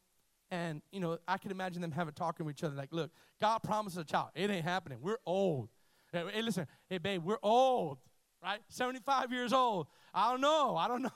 [0.51, 3.59] And, you know, I can imagine them having talking with each other like, look, God
[3.59, 4.31] promised a child.
[4.35, 4.99] It ain't happening.
[5.01, 5.69] We're old.
[6.13, 7.99] Hey, hey, listen, hey, babe, we're old,
[8.43, 8.59] right?
[8.69, 9.87] 75 years old.
[10.13, 10.75] I don't know.
[10.77, 11.11] I don't know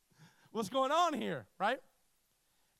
[0.52, 1.80] what's going on here, right?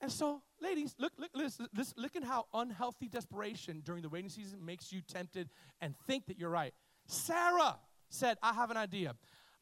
[0.00, 4.30] And so, ladies, look, look, listen, listen, look at how unhealthy desperation during the waiting
[4.30, 5.48] season makes you tempted
[5.80, 6.74] and think that you're right.
[7.06, 9.14] Sarah said, I have an idea.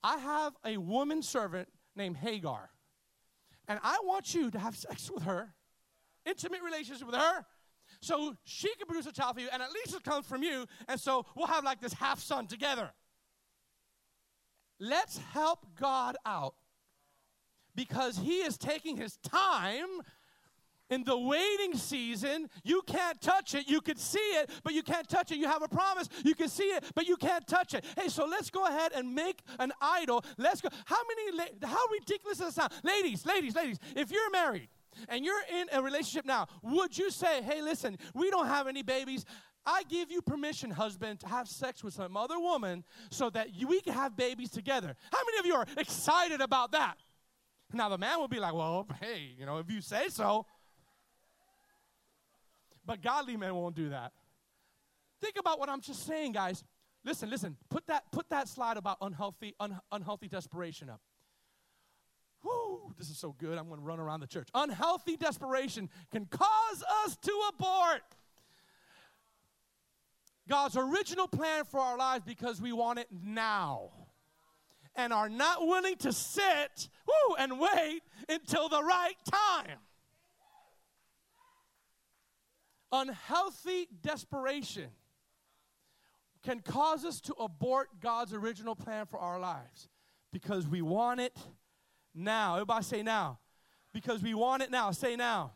[0.03, 2.71] I have a woman servant named Hagar,
[3.67, 5.55] and I want you to have sex with her,
[6.25, 7.45] intimate relationship with her,
[8.01, 10.67] so she can produce a child for you, and at least it comes from you,
[10.87, 12.91] and so we'll have like this half son together.
[14.79, 16.55] Let's help God out
[17.75, 20.03] because He is taking His time
[20.91, 23.69] in the waiting season, you can't touch it.
[23.69, 25.39] You can see it, but you can't touch it.
[25.39, 26.09] You have a promise.
[26.25, 27.85] You can see it, but you can't touch it.
[27.97, 30.25] Hey, so let's go ahead and make an idol.
[30.37, 30.69] Let's go.
[30.87, 32.73] How many, how ridiculous does that sound?
[32.83, 34.69] Ladies, ladies, ladies, if you're married
[35.09, 38.83] and you're in a relationship now, would you say, hey, listen, we don't have any
[38.83, 39.25] babies.
[39.67, 43.67] I give you permission, husband, to have sex with some other woman so that you,
[43.67, 44.95] we can have babies together.
[45.13, 46.97] How many of you are excited about that?
[47.75, 50.47] Now, the man will be like, well, hey, you know, if you say so.
[52.89, 54.13] But godly men won't do that.
[55.21, 56.65] Think about what I'm just saying, guys.
[57.05, 57.55] Listen, listen.
[57.69, 61.03] Put that, put that slide about unhealthy, un, unhealthy desperation up.
[62.43, 63.59] Whoo, this is so good.
[63.59, 64.49] I'm going to run around the church.
[64.55, 68.01] Unhealthy desperation can cause us to abort
[70.49, 73.91] God's original plan for our lives because we want it now
[74.97, 79.77] and are not willing to sit whoo, and wait until the right time.
[82.91, 84.89] Unhealthy desperation
[86.43, 89.89] can cause us to abort God's original plan for our lives
[90.33, 91.37] because we want it
[92.15, 92.55] now.
[92.55, 93.39] Everybody say now.
[93.93, 94.91] Because we want it now.
[94.93, 95.53] Say now.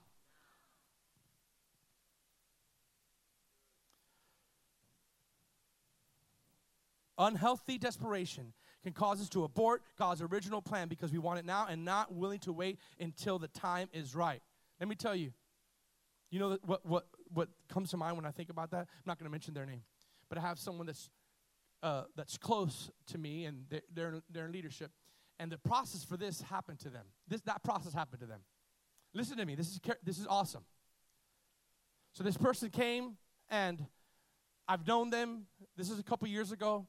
[7.19, 11.67] Unhealthy desperation can cause us to abort God's original plan because we want it now
[11.69, 14.43] and not willing to wait until the time is right.
[14.81, 15.33] Let me tell you,
[16.31, 18.81] you know what, what, what comes to mind when I think about that?
[18.81, 19.83] I'm not going to mention their name,
[20.29, 21.11] but I have someone that's,
[21.83, 24.91] uh, that's close to me and they're, they're, they're in leadership.
[25.39, 27.07] And the process for this happened to them.
[27.27, 28.41] This, that process happened to them.
[29.15, 30.65] Listen to me, this is, this is awesome.
[32.13, 33.17] So this person came
[33.51, 33.85] and
[34.69, 36.87] I've known them, this is a couple years ago,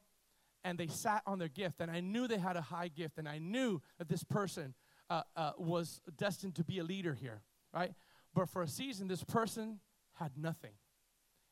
[0.63, 1.81] and they sat on their gift.
[1.81, 4.73] And I knew they had a high gift, and I knew that this person
[5.09, 7.41] uh, uh, was destined to be a leader here,
[7.73, 7.93] right?
[8.33, 9.79] But for a season, this person
[10.13, 10.73] had nothing.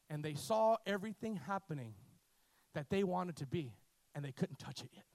[0.09, 1.93] And they saw everything happening
[2.73, 3.73] that they wanted to be,
[4.13, 5.05] and they couldn't touch it yet.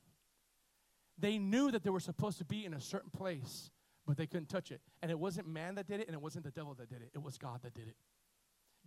[1.19, 3.71] They knew that they were supposed to be in a certain place,
[4.07, 4.81] but they couldn't touch it.
[5.03, 7.11] And it wasn't man that did it, and it wasn't the devil that did it.
[7.15, 7.97] It was God that did it.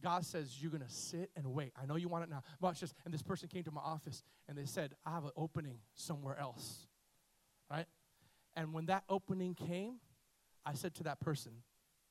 [0.01, 1.73] God says you're going to sit and wait.
[1.81, 2.43] I know you want it now.
[2.61, 2.93] Watch this.
[3.03, 6.39] And this person came to my office and they said, I have an opening somewhere
[6.39, 6.87] else.
[7.69, 7.85] Right?
[8.55, 9.95] And when that opening came,
[10.65, 11.51] I said to that person,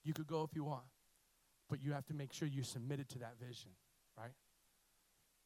[0.05, 0.85] You could go if you want,
[1.69, 3.71] but you have to make sure you're submitted to that vision.
[4.17, 4.33] Right?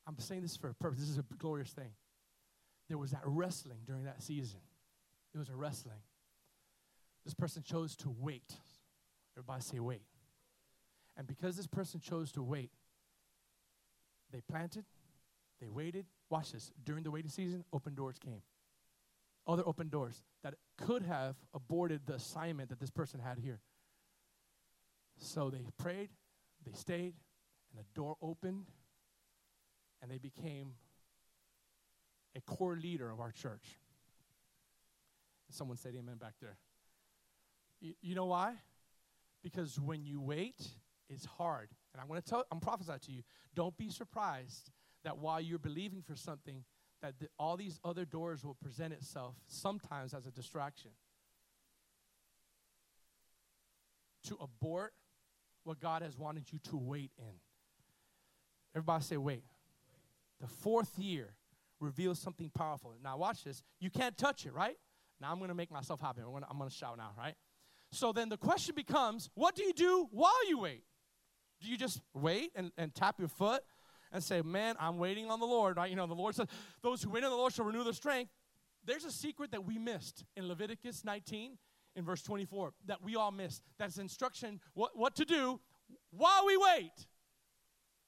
[0.07, 1.01] I'm saying this for a purpose.
[1.01, 1.91] This is a glorious thing.
[2.89, 4.61] There was that wrestling during that season.
[5.35, 6.01] It was a wrestling.
[7.25, 8.57] This person chose to wait.
[9.37, 10.03] Everybody say, wait.
[11.17, 12.71] And because this person chose to wait,
[14.33, 14.85] they planted,
[15.61, 16.07] they waited.
[16.31, 16.73] Watch this.
[16.85, 18.43] During the waiting season, open doors came.
[19.47, 23.61] Other open doors that could have aborted the assignment that this person had here.
[25.23, 26.11] So they prayed,
[26.67, 27.15] they stayed,
[27.71, 28.67] and a door opened,
[30.03, 30.73] and they became
[32.35, 33.79] a core leader of our church.
[35.49, 36.59] Someone said amen back there.
[37.81, 38.55] Y- you know why?
[39.45, 40.61] Because when you wait,
[41.09, 41.69] it's hard.
[41.93, 43.23] And I'm going to tell, I'm prophesying to you.
[43.55, 44.71] Don't be surprised
[45.05, 46.65] that while you're believing for something,
[47.01, 50.91] that the, all these other doors will present itself sometimes as a distraction
[54.25, 54.95] to abort
[55.65, 57.35] what God has wanted you to wait in.
[58.75, 59.45] Everybody say, wait.
[60.41, 61.35] The fourth year
[61.81, 62.95] reveals something powerful.
[63.03, 63.63] Now, watch this.
[63.81, 64.77] You can't touch it, right?
[65.21, 66.21] Now, I'm going to make myself happy.
[66.23, 67.35] I'm going to shout now, right?
[67.93, 70.83] So then the question becomes what do you do while you wait?
[71.61, 73.63] Do you just wait and, and tap your foot
[74.11, 75.77] and say, Man, I'm waiting on the Lord?
[75.77, 75.91] Right?
[75.91, 76.49] You know, the Lord says,
[76.83, 78.33] Those who wait on the Lord shall renew their strength.
[78.85, 81.59] There's a secret that we missed in Leviticus 19
[81.97, 83.61] in verse 24 that we all miss.
[83.79, 85.61] That's instruction what, what to do
[86.11, 87.07] while we wait.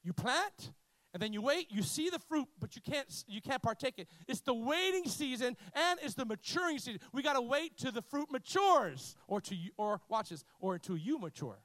[0.02, 0.72] You plant,
[1.14, 4.08] and then you wait you see the fruit but you can't you can't partake it
[4.28, 8.02] it's the waiting season and it's the maturing season we got to wait till the
[8.02, 11.58] fruit matures or to you or watch this or until you mature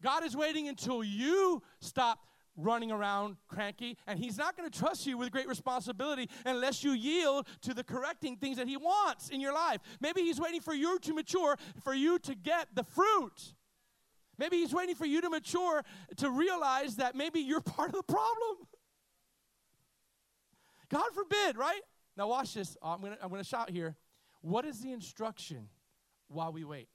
[0.00, 2.20] God is waiting until you stop
[2.58, 6.92] running around cranky, and He's not going to trust you with great responsibility unless you
[6.92, 9.80] yield to the correcting things that He wants in your life.
[10.00, 13.54] Maybe He's waiting for you to mature, for you to get the fruit.
[14.36, 15.82] Maybe He's waiting for you to mature
[16.16, 18.66] to realize that maybe you're part of the problem.
[20.90, 21.80] God forbid, right?
[22.16, 22.76] Now, watch this.
[22.82, 23.96] Uh, I'm going to I'm to shout here.
[24.40, 25.68] What is the instruction
[26.28, 26.88] while we wait?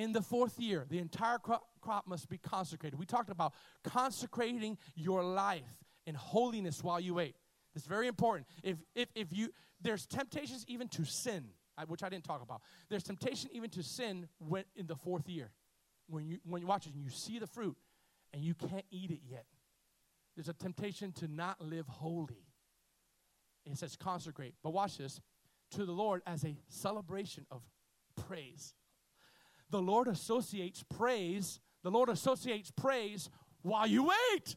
[0.00, 2.98] in the fourth year, the entire crop, crop must be consecrated.
[2.98, 7.36] We talked about consecrating your life in holiness while you wait.
[7.74, 8.46] It's very important.
[8.62, 11.44] If, if, if you, there's temptations even to sin,
[11.86, 12.62] which I didn't talk about.
[12.88, 15.50] There's temptation even to sin when, in the fourth year.
[16.08, 17.76] When you, when you watch it and you see the fruit
[18.34, 19.46] and you can't eat it yet.
[20.34, 22.44] There's a temptation to not live holy.
[23.64, 24.54] It says consecrate.
[24.62, 25.20] But watch this
[25.72, 27.62] to the Lord as a celebration of
[28.26, 28.74] praise
[29.70, 33.30] the Lord associates praise, the Lord associates praise
[33.62, 34.56] while you wait.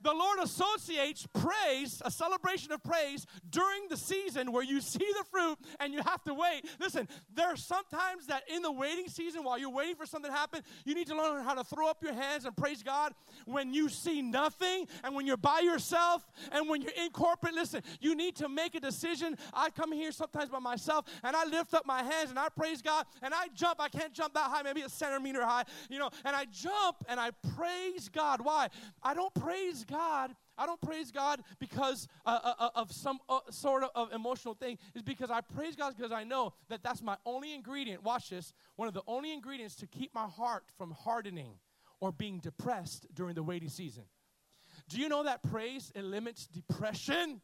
[0.00, 5.24] The Lord associates praise, a celebration of praise, during the season where you see the
[5.24, 6.64] fruit and you have to wait.
[6.78, 10.36] Listen, there are sometimes that in the waiting season, while you're waiting for something to
[10.36, 13.12] happen, you need to learn how to throw up your hands and praise God
[13.44, 17.54] when you see nothing and when you're by yourself and when you're in corporate.
[17.54, 19.36] Listen, you need to make a decision.
[19.52, 22.82] I come here sometimes by myself and I lift up my hands and I praise
[22.82, 23.80] God and I jump.
[23.80, 27.18] I can't jump that high, maybe a centimeter high, you know, and I jump and
[27.18, 28.40] I praise God.
[28.40, 28.68] Why?
[29.02, 33.40] I don't praise God, I don't praise God because uh, uh, uh, of some uh,
[33.50, 34.78] sort of, of, emotional thing.
[34.94, 38.02] Is because I praise God because I know that that's my only ingredient.
[38.02, 38.52] Watch this.
[38.76, 41.54] One of the only ingredients to keep my heart from hardening
[42.00, 44.04] or being depressed during the waiting season.
[44.88, 47.40] Do you know that praise limits depression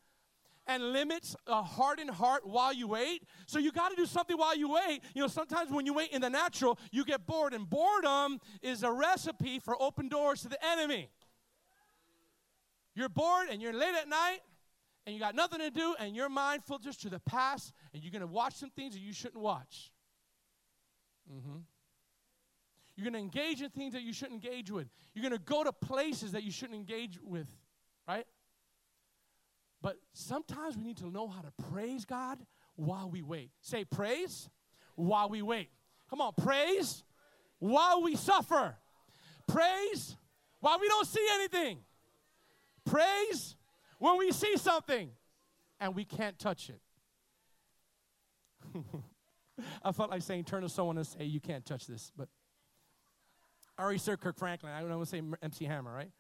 [0.67, 3.23] and limits a hardened heart while you wait?
[3.47, 5.03] So you got to do something while you wait.
[5.15, 8.83] You know, sometimes when you wait in the natural, you get bored, and boredom is
[8.83, 11.11] a recipe for open doors to the enemy.
[12.95, 14.41] You're bored and you're late at night
[15.07, 18.11] and you got nothing to do, and your mind filters to the past, and you're
[18.11, 19.93] going to watch some things that you shouldn't watch.
[21.31, 21.59] Mm-hmm.
[22.97, 24.89] You're going to engage in things that you shouldn't engage with.
[25.15, 27.49] You're going to go to places that you shouldn't engage with,
[28.09, 28.27] right?
[29.83, 32.39] But sometimes we need to know how to praise God
[32.77, 33.51] while we wait.
[33.61, 34.49] Say praise
[34.95, 35.69] while we wait.
[36.09, 37.03] Come on, praise
[37.59, 38.77] while we suffer.
[39.47, 40.17] Praise
[40.61, 41.81] while we don't see anything.
[42.85, 43.57] Praise
[43.99, 45.11] when we see something
[45.81, 46.81] and we can't touch it.
[49.83, 52.13] I felt like saying, turn to someone and say, you can't touch this.
[52.17, 52.29] But
[53.79, 54.73] I already said Kirk Franklin.
[54.73, 56.11] I don't want to say MC Hammer, right?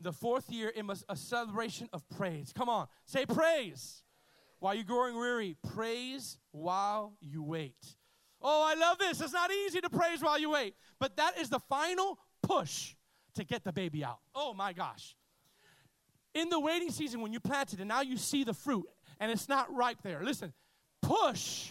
[0.00, 2.52] The fourth year, it must a celebration of praise.
[2.52, 4.02] Come on, say praise.
[4.58, 7.96] While you're growing weary, praise while you wait.
[8.40, 9.20] Oh, I love this.
[9.20, 12.94] It's not easy to praise while you wait, but that is the final push
[13.34, 14.18] to get the baby out.
[14.34, 15.14] Oh my gosh.
[16.34, 18.86] In the waiting season, when you planted and now you see the fruit
[19.20, 20.52] and it's not ripe there, listen,
[21.02, 21.70] push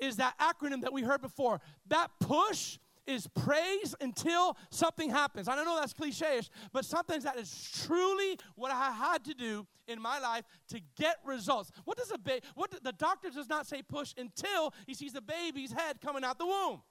[0.00, 1.60] is that acronym that we heard before.
[1.86, 5.48] That push is praise until something happens.
[5.48, 6.40] I don't know that's cliche
[6.72, 11.16] but sometimes that is truly what I had to do in my life to get
[11.24, 11.70] results.
[11.84, 15.20] What does a baby, what the doctor does not say push until he sees the
[15.20, 16.82] baby's head coming out the womb.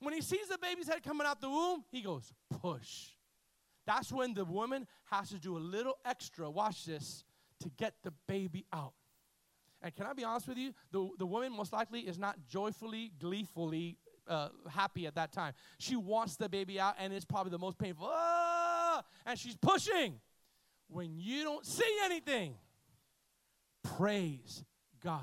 [0.00, 3.08] When he sees the baby's head coming out the womb, he goes, push.
[3.86, 7.24] That's when the woman has to do a little extra, watch this,
[7.60, 8.92] to get the baby out.
[9.82, 10.74] And can I be honest with you?
[10.92, 13.96] The, the woman most likely is not joyfully, gleefully
[14.28, 15.54] uh, happy at that time.
[15.78, 18.08] She wants the baby out, and it's probably the most painful.
[18.10, 19.02] Ah!
[19.24, 20.20] And she's pushing.
[20.88, 22.54] When you don't see anything,
[23.96, 24.64] praise
[25.02, 25.22] God.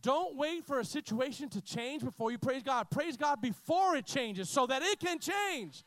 [0.00, 2.90] Don't wait for a situation to change before you praise God.
[2.90, 5.84] Praise God before it changes so that it can change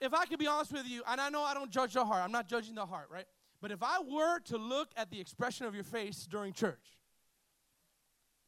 [0.00, 2.22] if I could be honest with you, and I know I don't judge the heart,
[2.22, 3.26] I'm not judging the heart, right?
[3.60, 6.98] But if I were to look at the expression of your face during church,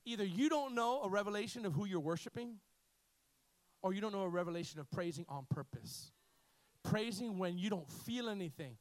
[0.05, 2.57] either you don't know a revelation of who you're worshiping,
[3.83, 6.13] or you don't know a revelation of praising on purpose.
[6.83, 8.77] Praising when you don't feel anything.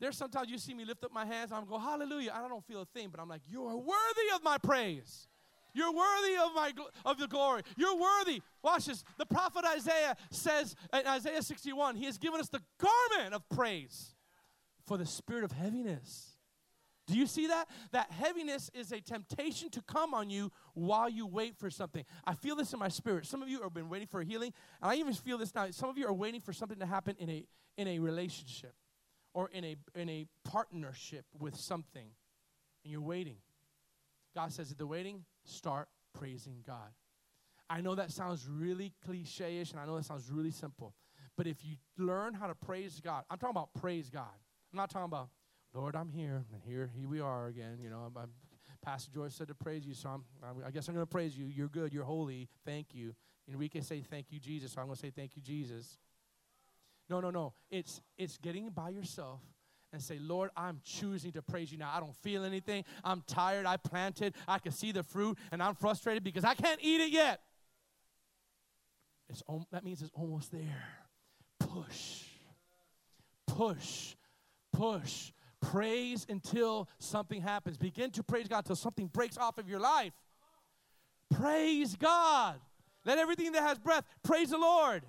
[0.00, 2.32] There's sometimes you see me lift up my hands, I'm go, hallelujah.
[2.34, 5.28] I don't feel a thing, but I'm like, you are worthy of my praise.
[5.74, 6.72] You're worthy of my
[7.04, 7.62] of the glory.
[7.76, 8.42] You're worthy.
[8.62, 9.04] Watch this.
[9.18, 14.14] The prophet Isaiah says in Isaiah 61, he has given us the garment of praise
[14.86, 16.36] for the spirit of heaviness.
[17.06, 17.68] Do you see that?
[17.90, 22.04] That heaviness is a temptation to come on you while you wait for something.
[22.24, 23.26] I feel this in my spirit.
[23.26, 25.70] Some of you have been waiting for a healing, and I even feel this now.
[25.70, 27.44] Some of you are waiting for something to happen in a
[27.76, 28.74] in a relationship
[29.34, 32.06] or in a in a partnership with something,
[32.84, 33.38] and you're waiting.
[34.34, 35.88] God says, the waiting, start
[36.18, 36.90] praising God.
[37.68, 40.94] I know that sounds really cliche ish, and I know that sounds really simple.
[41.36, 44.34] But if you learn how to praise God, I'm talking about praise God.
[44.72, 45.28] I'm not talking about,
[45.72, 47.78] Lord, I'm here, and here, here we are again.
[47.80, 48.30] You know, I'm, I'm,
[48.84, 50.24] Pastor George said to praise you, so I'm,
[50.66, 51.46] i guess I'm going to praise you.
[51.46, 53.14] You're good, you're holy, thank you.
[53.48, 55.98] Enrique say thank you, Jesus, so I'm going to say thank you, Jesus.
[57.08, 57.52] No, no, no.
[57.70, 59.40] It's it's getting by yourself
[59.92, 61.90] and say, Lord, I'm choosing to praise you now.
[61.94, 62.84] I don't feel anything.
[63.04, 63.66] I'm tired.
[63.66, 64.34] I planted.
[64.48, 67.40] I can see the fruit, and I'm frustrated because I can't eat it yet.
[69.28, 70.84] It's, that means it's almost there.
[71.58, 72.24] Push,
[73.46, 74.14] push,
[74.72, 75.32] push.
[75.60, 77.78] Praise until something happens.
[77.78, 80.12] Begin to praise God until something breaks off of your life.
[81.30, 82.56] Praise God.
[83.04, 85.04] Let everything that has breath praise the Lord.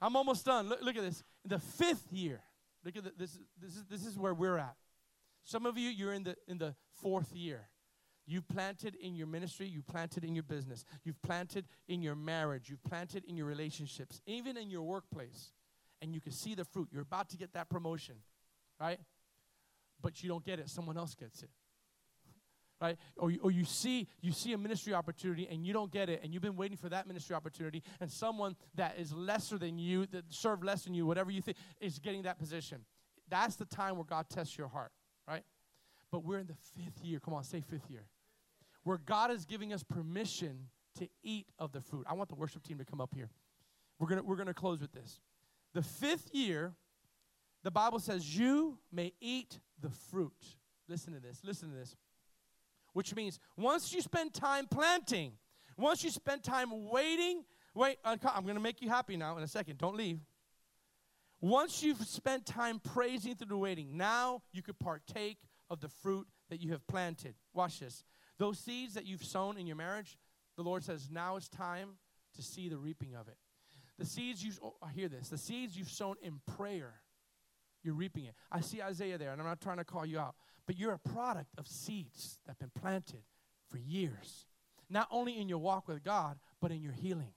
[0.00, 0.68] I'm almost done.
[0.68, 1.22] Look, look at this.
[1.44, 2.40] In the fifth year,
[2.84, 3.38] Look at the, this.
[3.60, 4.76] This is this is where we're at.
[5.44, 7.68] Some of you, you're in the in the fourth year.
[8.26, 12.68] You've planted in your ministry, you've planted in your business, you've planted in your marriage,
[12.68, 15.52] you've planted in your relationships, even in your workplace.
[16.02, 16.88] And you can see the fruit.
[16.92, 18.16] You're about to get that promotion,
[18.78, 19.00] right?
[20.02, 21.48] But you don't get it, someone else gets it
[22.80, 22.96] right?
[23.16, 26.32] Or, or you see you see a ministry opportunity and you don't get it, and
[26.32, 30.24] you've been waiting for that ministry opportunity, and someone that is lesser than you, that
[30.32, 32.84] served less than you, whatever you think, is getting that position.
[33.28, 34.92] That's the time where God tests your heart,
[35.26, 35.42] right?
[36.10, 37.20] But we're in the fifth year.
[37.20, 38.04] Come on, say fifth year.
[38.84, 40.68] Where God is giving us permission
[40.98, 42.06] to eat of the fruit.
[42.08, 43.28] I want the worship team to come up here.
[43.98, 45.20] We're gonna we're gonna close with this.
[45.74, 46.74] The fifth year,
[47.62, 50.56] the Bible says, you may eat the fruit.
[50.88, 51.40] Listen to this.
[51.44, 51.94] Listen to this
[52.92, 55.32] which means once you spend time planting,
[55.76, 59.42] once you spend time waiting, wait, uh, I'm going to make you happy now in
[59.42, 59.78] a second.
[59.78, 60.18] Don't leave.
[61.40, 65.38] Once you've spent time praising through the waiting, now you could partake
[65.70, 67.34] of the fruit that you have planted.
[67.54, 68.02] Watch this.
[68.38, 70.18] Those seeds that you've sown in your marriage,
[70.56, 71.90] the Lord says, now it's time
[72.34, 73.36] to see the reaping of it.
[73.98, 76.94] The seeds you, oh, I hear this, the seeds you've sown in prayer,
[77.82, 78.34] you're reaping it.
[78.50, 80.34] I see Isaiah there, and I'm not trying to call you out,
[80.68, 83.22] but you're a product of seeds that have been planted
[83.70, 84.46] for years,
[84.90, 87.32] not only in your walk with God, but in your healing.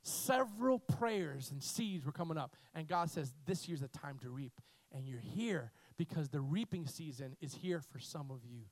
[0.00, 4.30] Several prayers and seeds were coming up, and God says, This year's the time to
[4.30, 4.62] reap.
[4.90, 8.62] And you're here because the reaping season is here for some of you.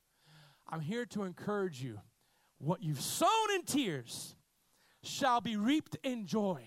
[0.66, 2.00] I'm here to encourage you.
[2.56, 4.36] What you've sown in tears
[5.02, 6.62] shall be reaped in joy.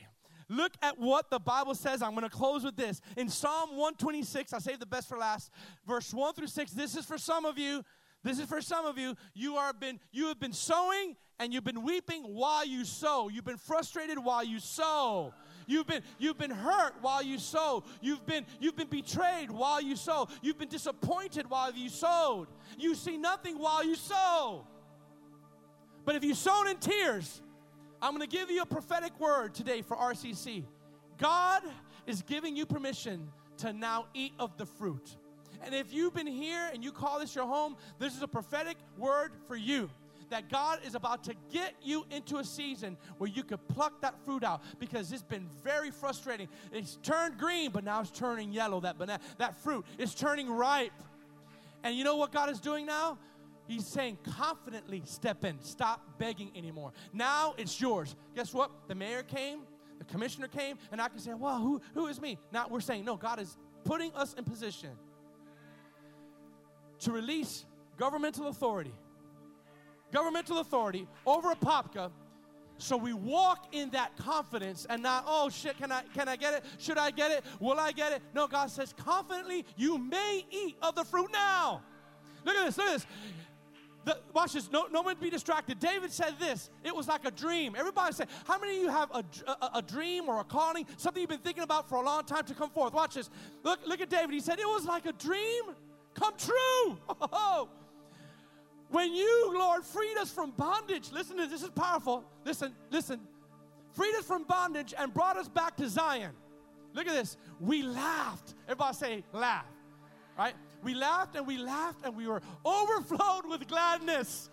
[0.50, 2.02] Look at what the Bible says.
[2.02, 3.02] I'm going to close with this.
[3.16, 5.52] In Psalm 126, I saved the best for last,
[5.88, 6.72] verse 1 through 6.
[6.72, 7.84] This is for some of you.
[8.24, 9.16] This is for some of you.
[9.34, 13.30] You are been you have been sowing and you've been weeping while you sow.
[13.30, 15.34] You've been frustrated while you sow.
[15.68, 17.84] You've been you've been hurt while you sow.
[18.02, 20.28] You've been you've been betrayed while you sow.
[20.42, 22.48] You've been disappointed while you sowed.
[22.78, 24.68] You see nothing while you sow.
[26.04, 27.42] But if you sown in tears,
[28.02, 30.64] I'm going to give you a prophetic word today for RCC.
[31.18, 31.64] God
[32.08, 33.28] is giving you permission
[33.58, 35.18] to now eat of the fruit.
[35.62, 38.78] And if you've been here and you call this your home, this is a prophetic
[38.98, 39.90] word for you.
[40.30, 44.14] That God is about to get you into a season where you could pluck that
[44.24, 46.48] fruit out because it's been very frustrating.
[46.72, 48.80] It's turned green, but now it's turning yellow.
[48.80, 50.94] That banana, that fruit is turning ripe.
[51.84, 53.18] And you know what God is doing now?
[53.70, 55.62] He's saying, confidently step in.
[55.62, 56.92] Stop begging anymore.
[57.14, 58.16] Now it's yours.
[58.36, 58.72] Guess what?
[58.88, 59.62] The mayor came,
[60.00, 62.40] the commissioner came, and I can say, well, who, who is me?
[62.52, 64.90] Now we're saying, no, God is putting us in position
[67.02, 67.66] to release
[67.96, 68.94] governmental authority,
[70.12, 72.10] governmental authority over a Apopka
[72.80, 76.54] so we walk in that confidence and not, oh shit, can I can I get
[76.54, 76.64] it?
[76.78, 77.44] Should I get it?
[77.60, 78.22] Will I get it?
[78.34, 81.82] No, God says, confidently, you may eat of the fruit now.
[82.46, 83.06] Look at this, look at this.
[84.06, 84.72] The, watch this.
[84.72, 85.80] No, no one be distracted.
[85.80, 86.70] David said this.
[86.84, 87.76] It was like a dream.
[87.78, 91.20] Everybody say, how many of you have a, a, a, dream or a calling, something
[91.22, 92.94] you've been thinking about for a long time to come forth?
[92.94, 93.30] Watch this.
[93.64, 94.32] Look, look at David.
[94.32, 95.64] He said, it was like a dream
[96.14, 96.98] come true.
[98.90, 101.12] when you, Lord, freed us from bondage.
[101.12, 101.52] Listen to this.
[101.52, 102.24] This is powerful.
[102.46, 103.20] Listen, listen.
[103.92, 106.32] Freed us from bondage and brought us back to Zion.
[106.94, 107.38] Look at this.
[107.60, 108.56] We laughed.
[108.66, 109.66] Everybody say, laugh.
[110.38, 110.54] Right?
[110.84, 114.50] We laughed and we laughed and we were overflowed with gladness.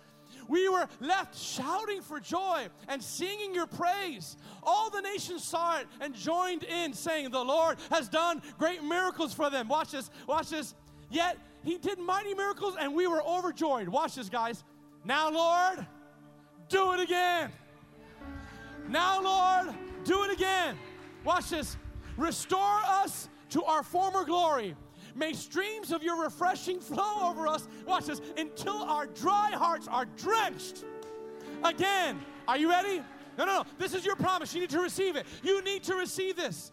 [0.47, 4.37] We were left shouting for joy and singing your praise.
[4.63, 9.33] All the nations saw it and joined in, saying, The Lord has done great miracles
[9.33, 9.67] for them.
[9.67, 10.73] Watch this, watch this.
[11.09, 13.87] Yet he did mighty miracles and we were overjoyed.
[13.89, 14.63] Watch this, guys.
[15.03, 15.85] Now, Lord,
[16.69, 17.51] do it again.
[18.89, 20.77] Now, Lord, do it again.
[21.23, 21.77] Watch this.
[22.15, 24.75] Restore us to our former glory
[25.17, 30.05] May streams of your refreshing flow over us, watch this, until our dry hearts are
[30.05, 30.85] drenched
[31.63, 32.19] again.
[32.47, 33.01] Are you ready?
[33.37, 33.65] No, no, no.
[33.79, 34.53] This is your promise.
[34.53, 35.25] You need to receive it.
[35.41, 36.71] You need to receive this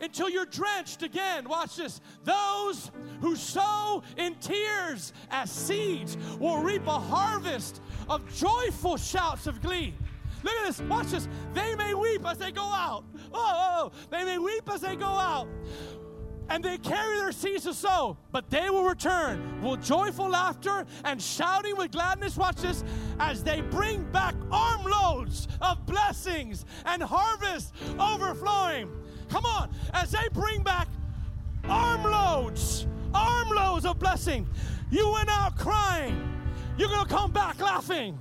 [0.00, 1.48] until you're drenched again.
[1.48, 2.00] Watch this.
[2.22, 9.60] Those who sow in tears as seeds will reap a harvest of joyful shouts of
[9.60, 9.94] glee.
[10.44, 10.80] Look at this.
[10.82, 11.28] Watch this.
[11.54, 13.04] They may weep as they go out.
[13.32, 13.92] Oh, oh, oh.
[14.10, 15.48] they may weep as they go out
[16.50, 21.22] and they carry their seeds to sow, but they will return with joyful laughter and
[21.22, 22.36] shouting with gladness.
[22.36, 22.82] Watch this
[23.20, 28.90] as they bring back armloads of blessings and harvest overflowing.
[29.28, 30.88] Come on, as they bring back
[31.68, 34.46] armloads, armloads of blessing.
[34.90, 36.20] You went out crying,
[36.76, 38.18] you're gonna come back laughing.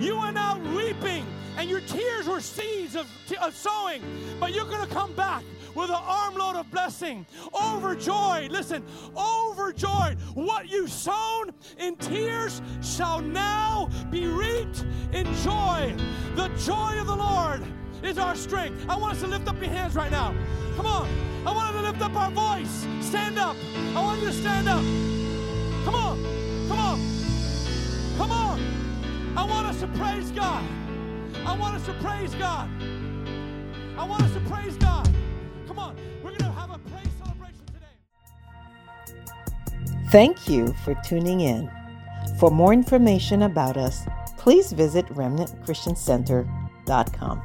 [0.00, 1.26] You went out weeping,
[1.58, 3.06] and your tears were seeds of,
[3.42, 4.02] of sowing,
[4.40, 5.42] but you're gonna come back
[5.76, 7.26] with an armload of blessing.
[7.54, 8.82] Overjoyed, listen,
[9.16, 10.18] overjoyed.
[10.34, 15.94] What you sown in tears shall now be reaped in joy.
[16.34, 17.62] The joy of the Lord
[18.02, 18.86] is our strength.
[18.88, 20.34] I want us to lift up your hands right now.
[20.76, 21.08] Come on.
[21.46, 22.86] I want us to lift up our voice.
[23.00, 23.56] Stand up.
[23.94, 24.82] I want you to stand up.
[25.84, 26.22] Come on.
[26.68, 27.00] Come on.
[28.16, 29.36] Come on.
[29.36, 30.64] I want us to praise God.
[31.44, 32.68] I want us to praise God.
[33.98, 35.08] I want us to praise God.
[40.10, 41.68] Thank you for tuning in.
[42.38, 47.44] For more information about us, please visit remnantchristiancenter.com.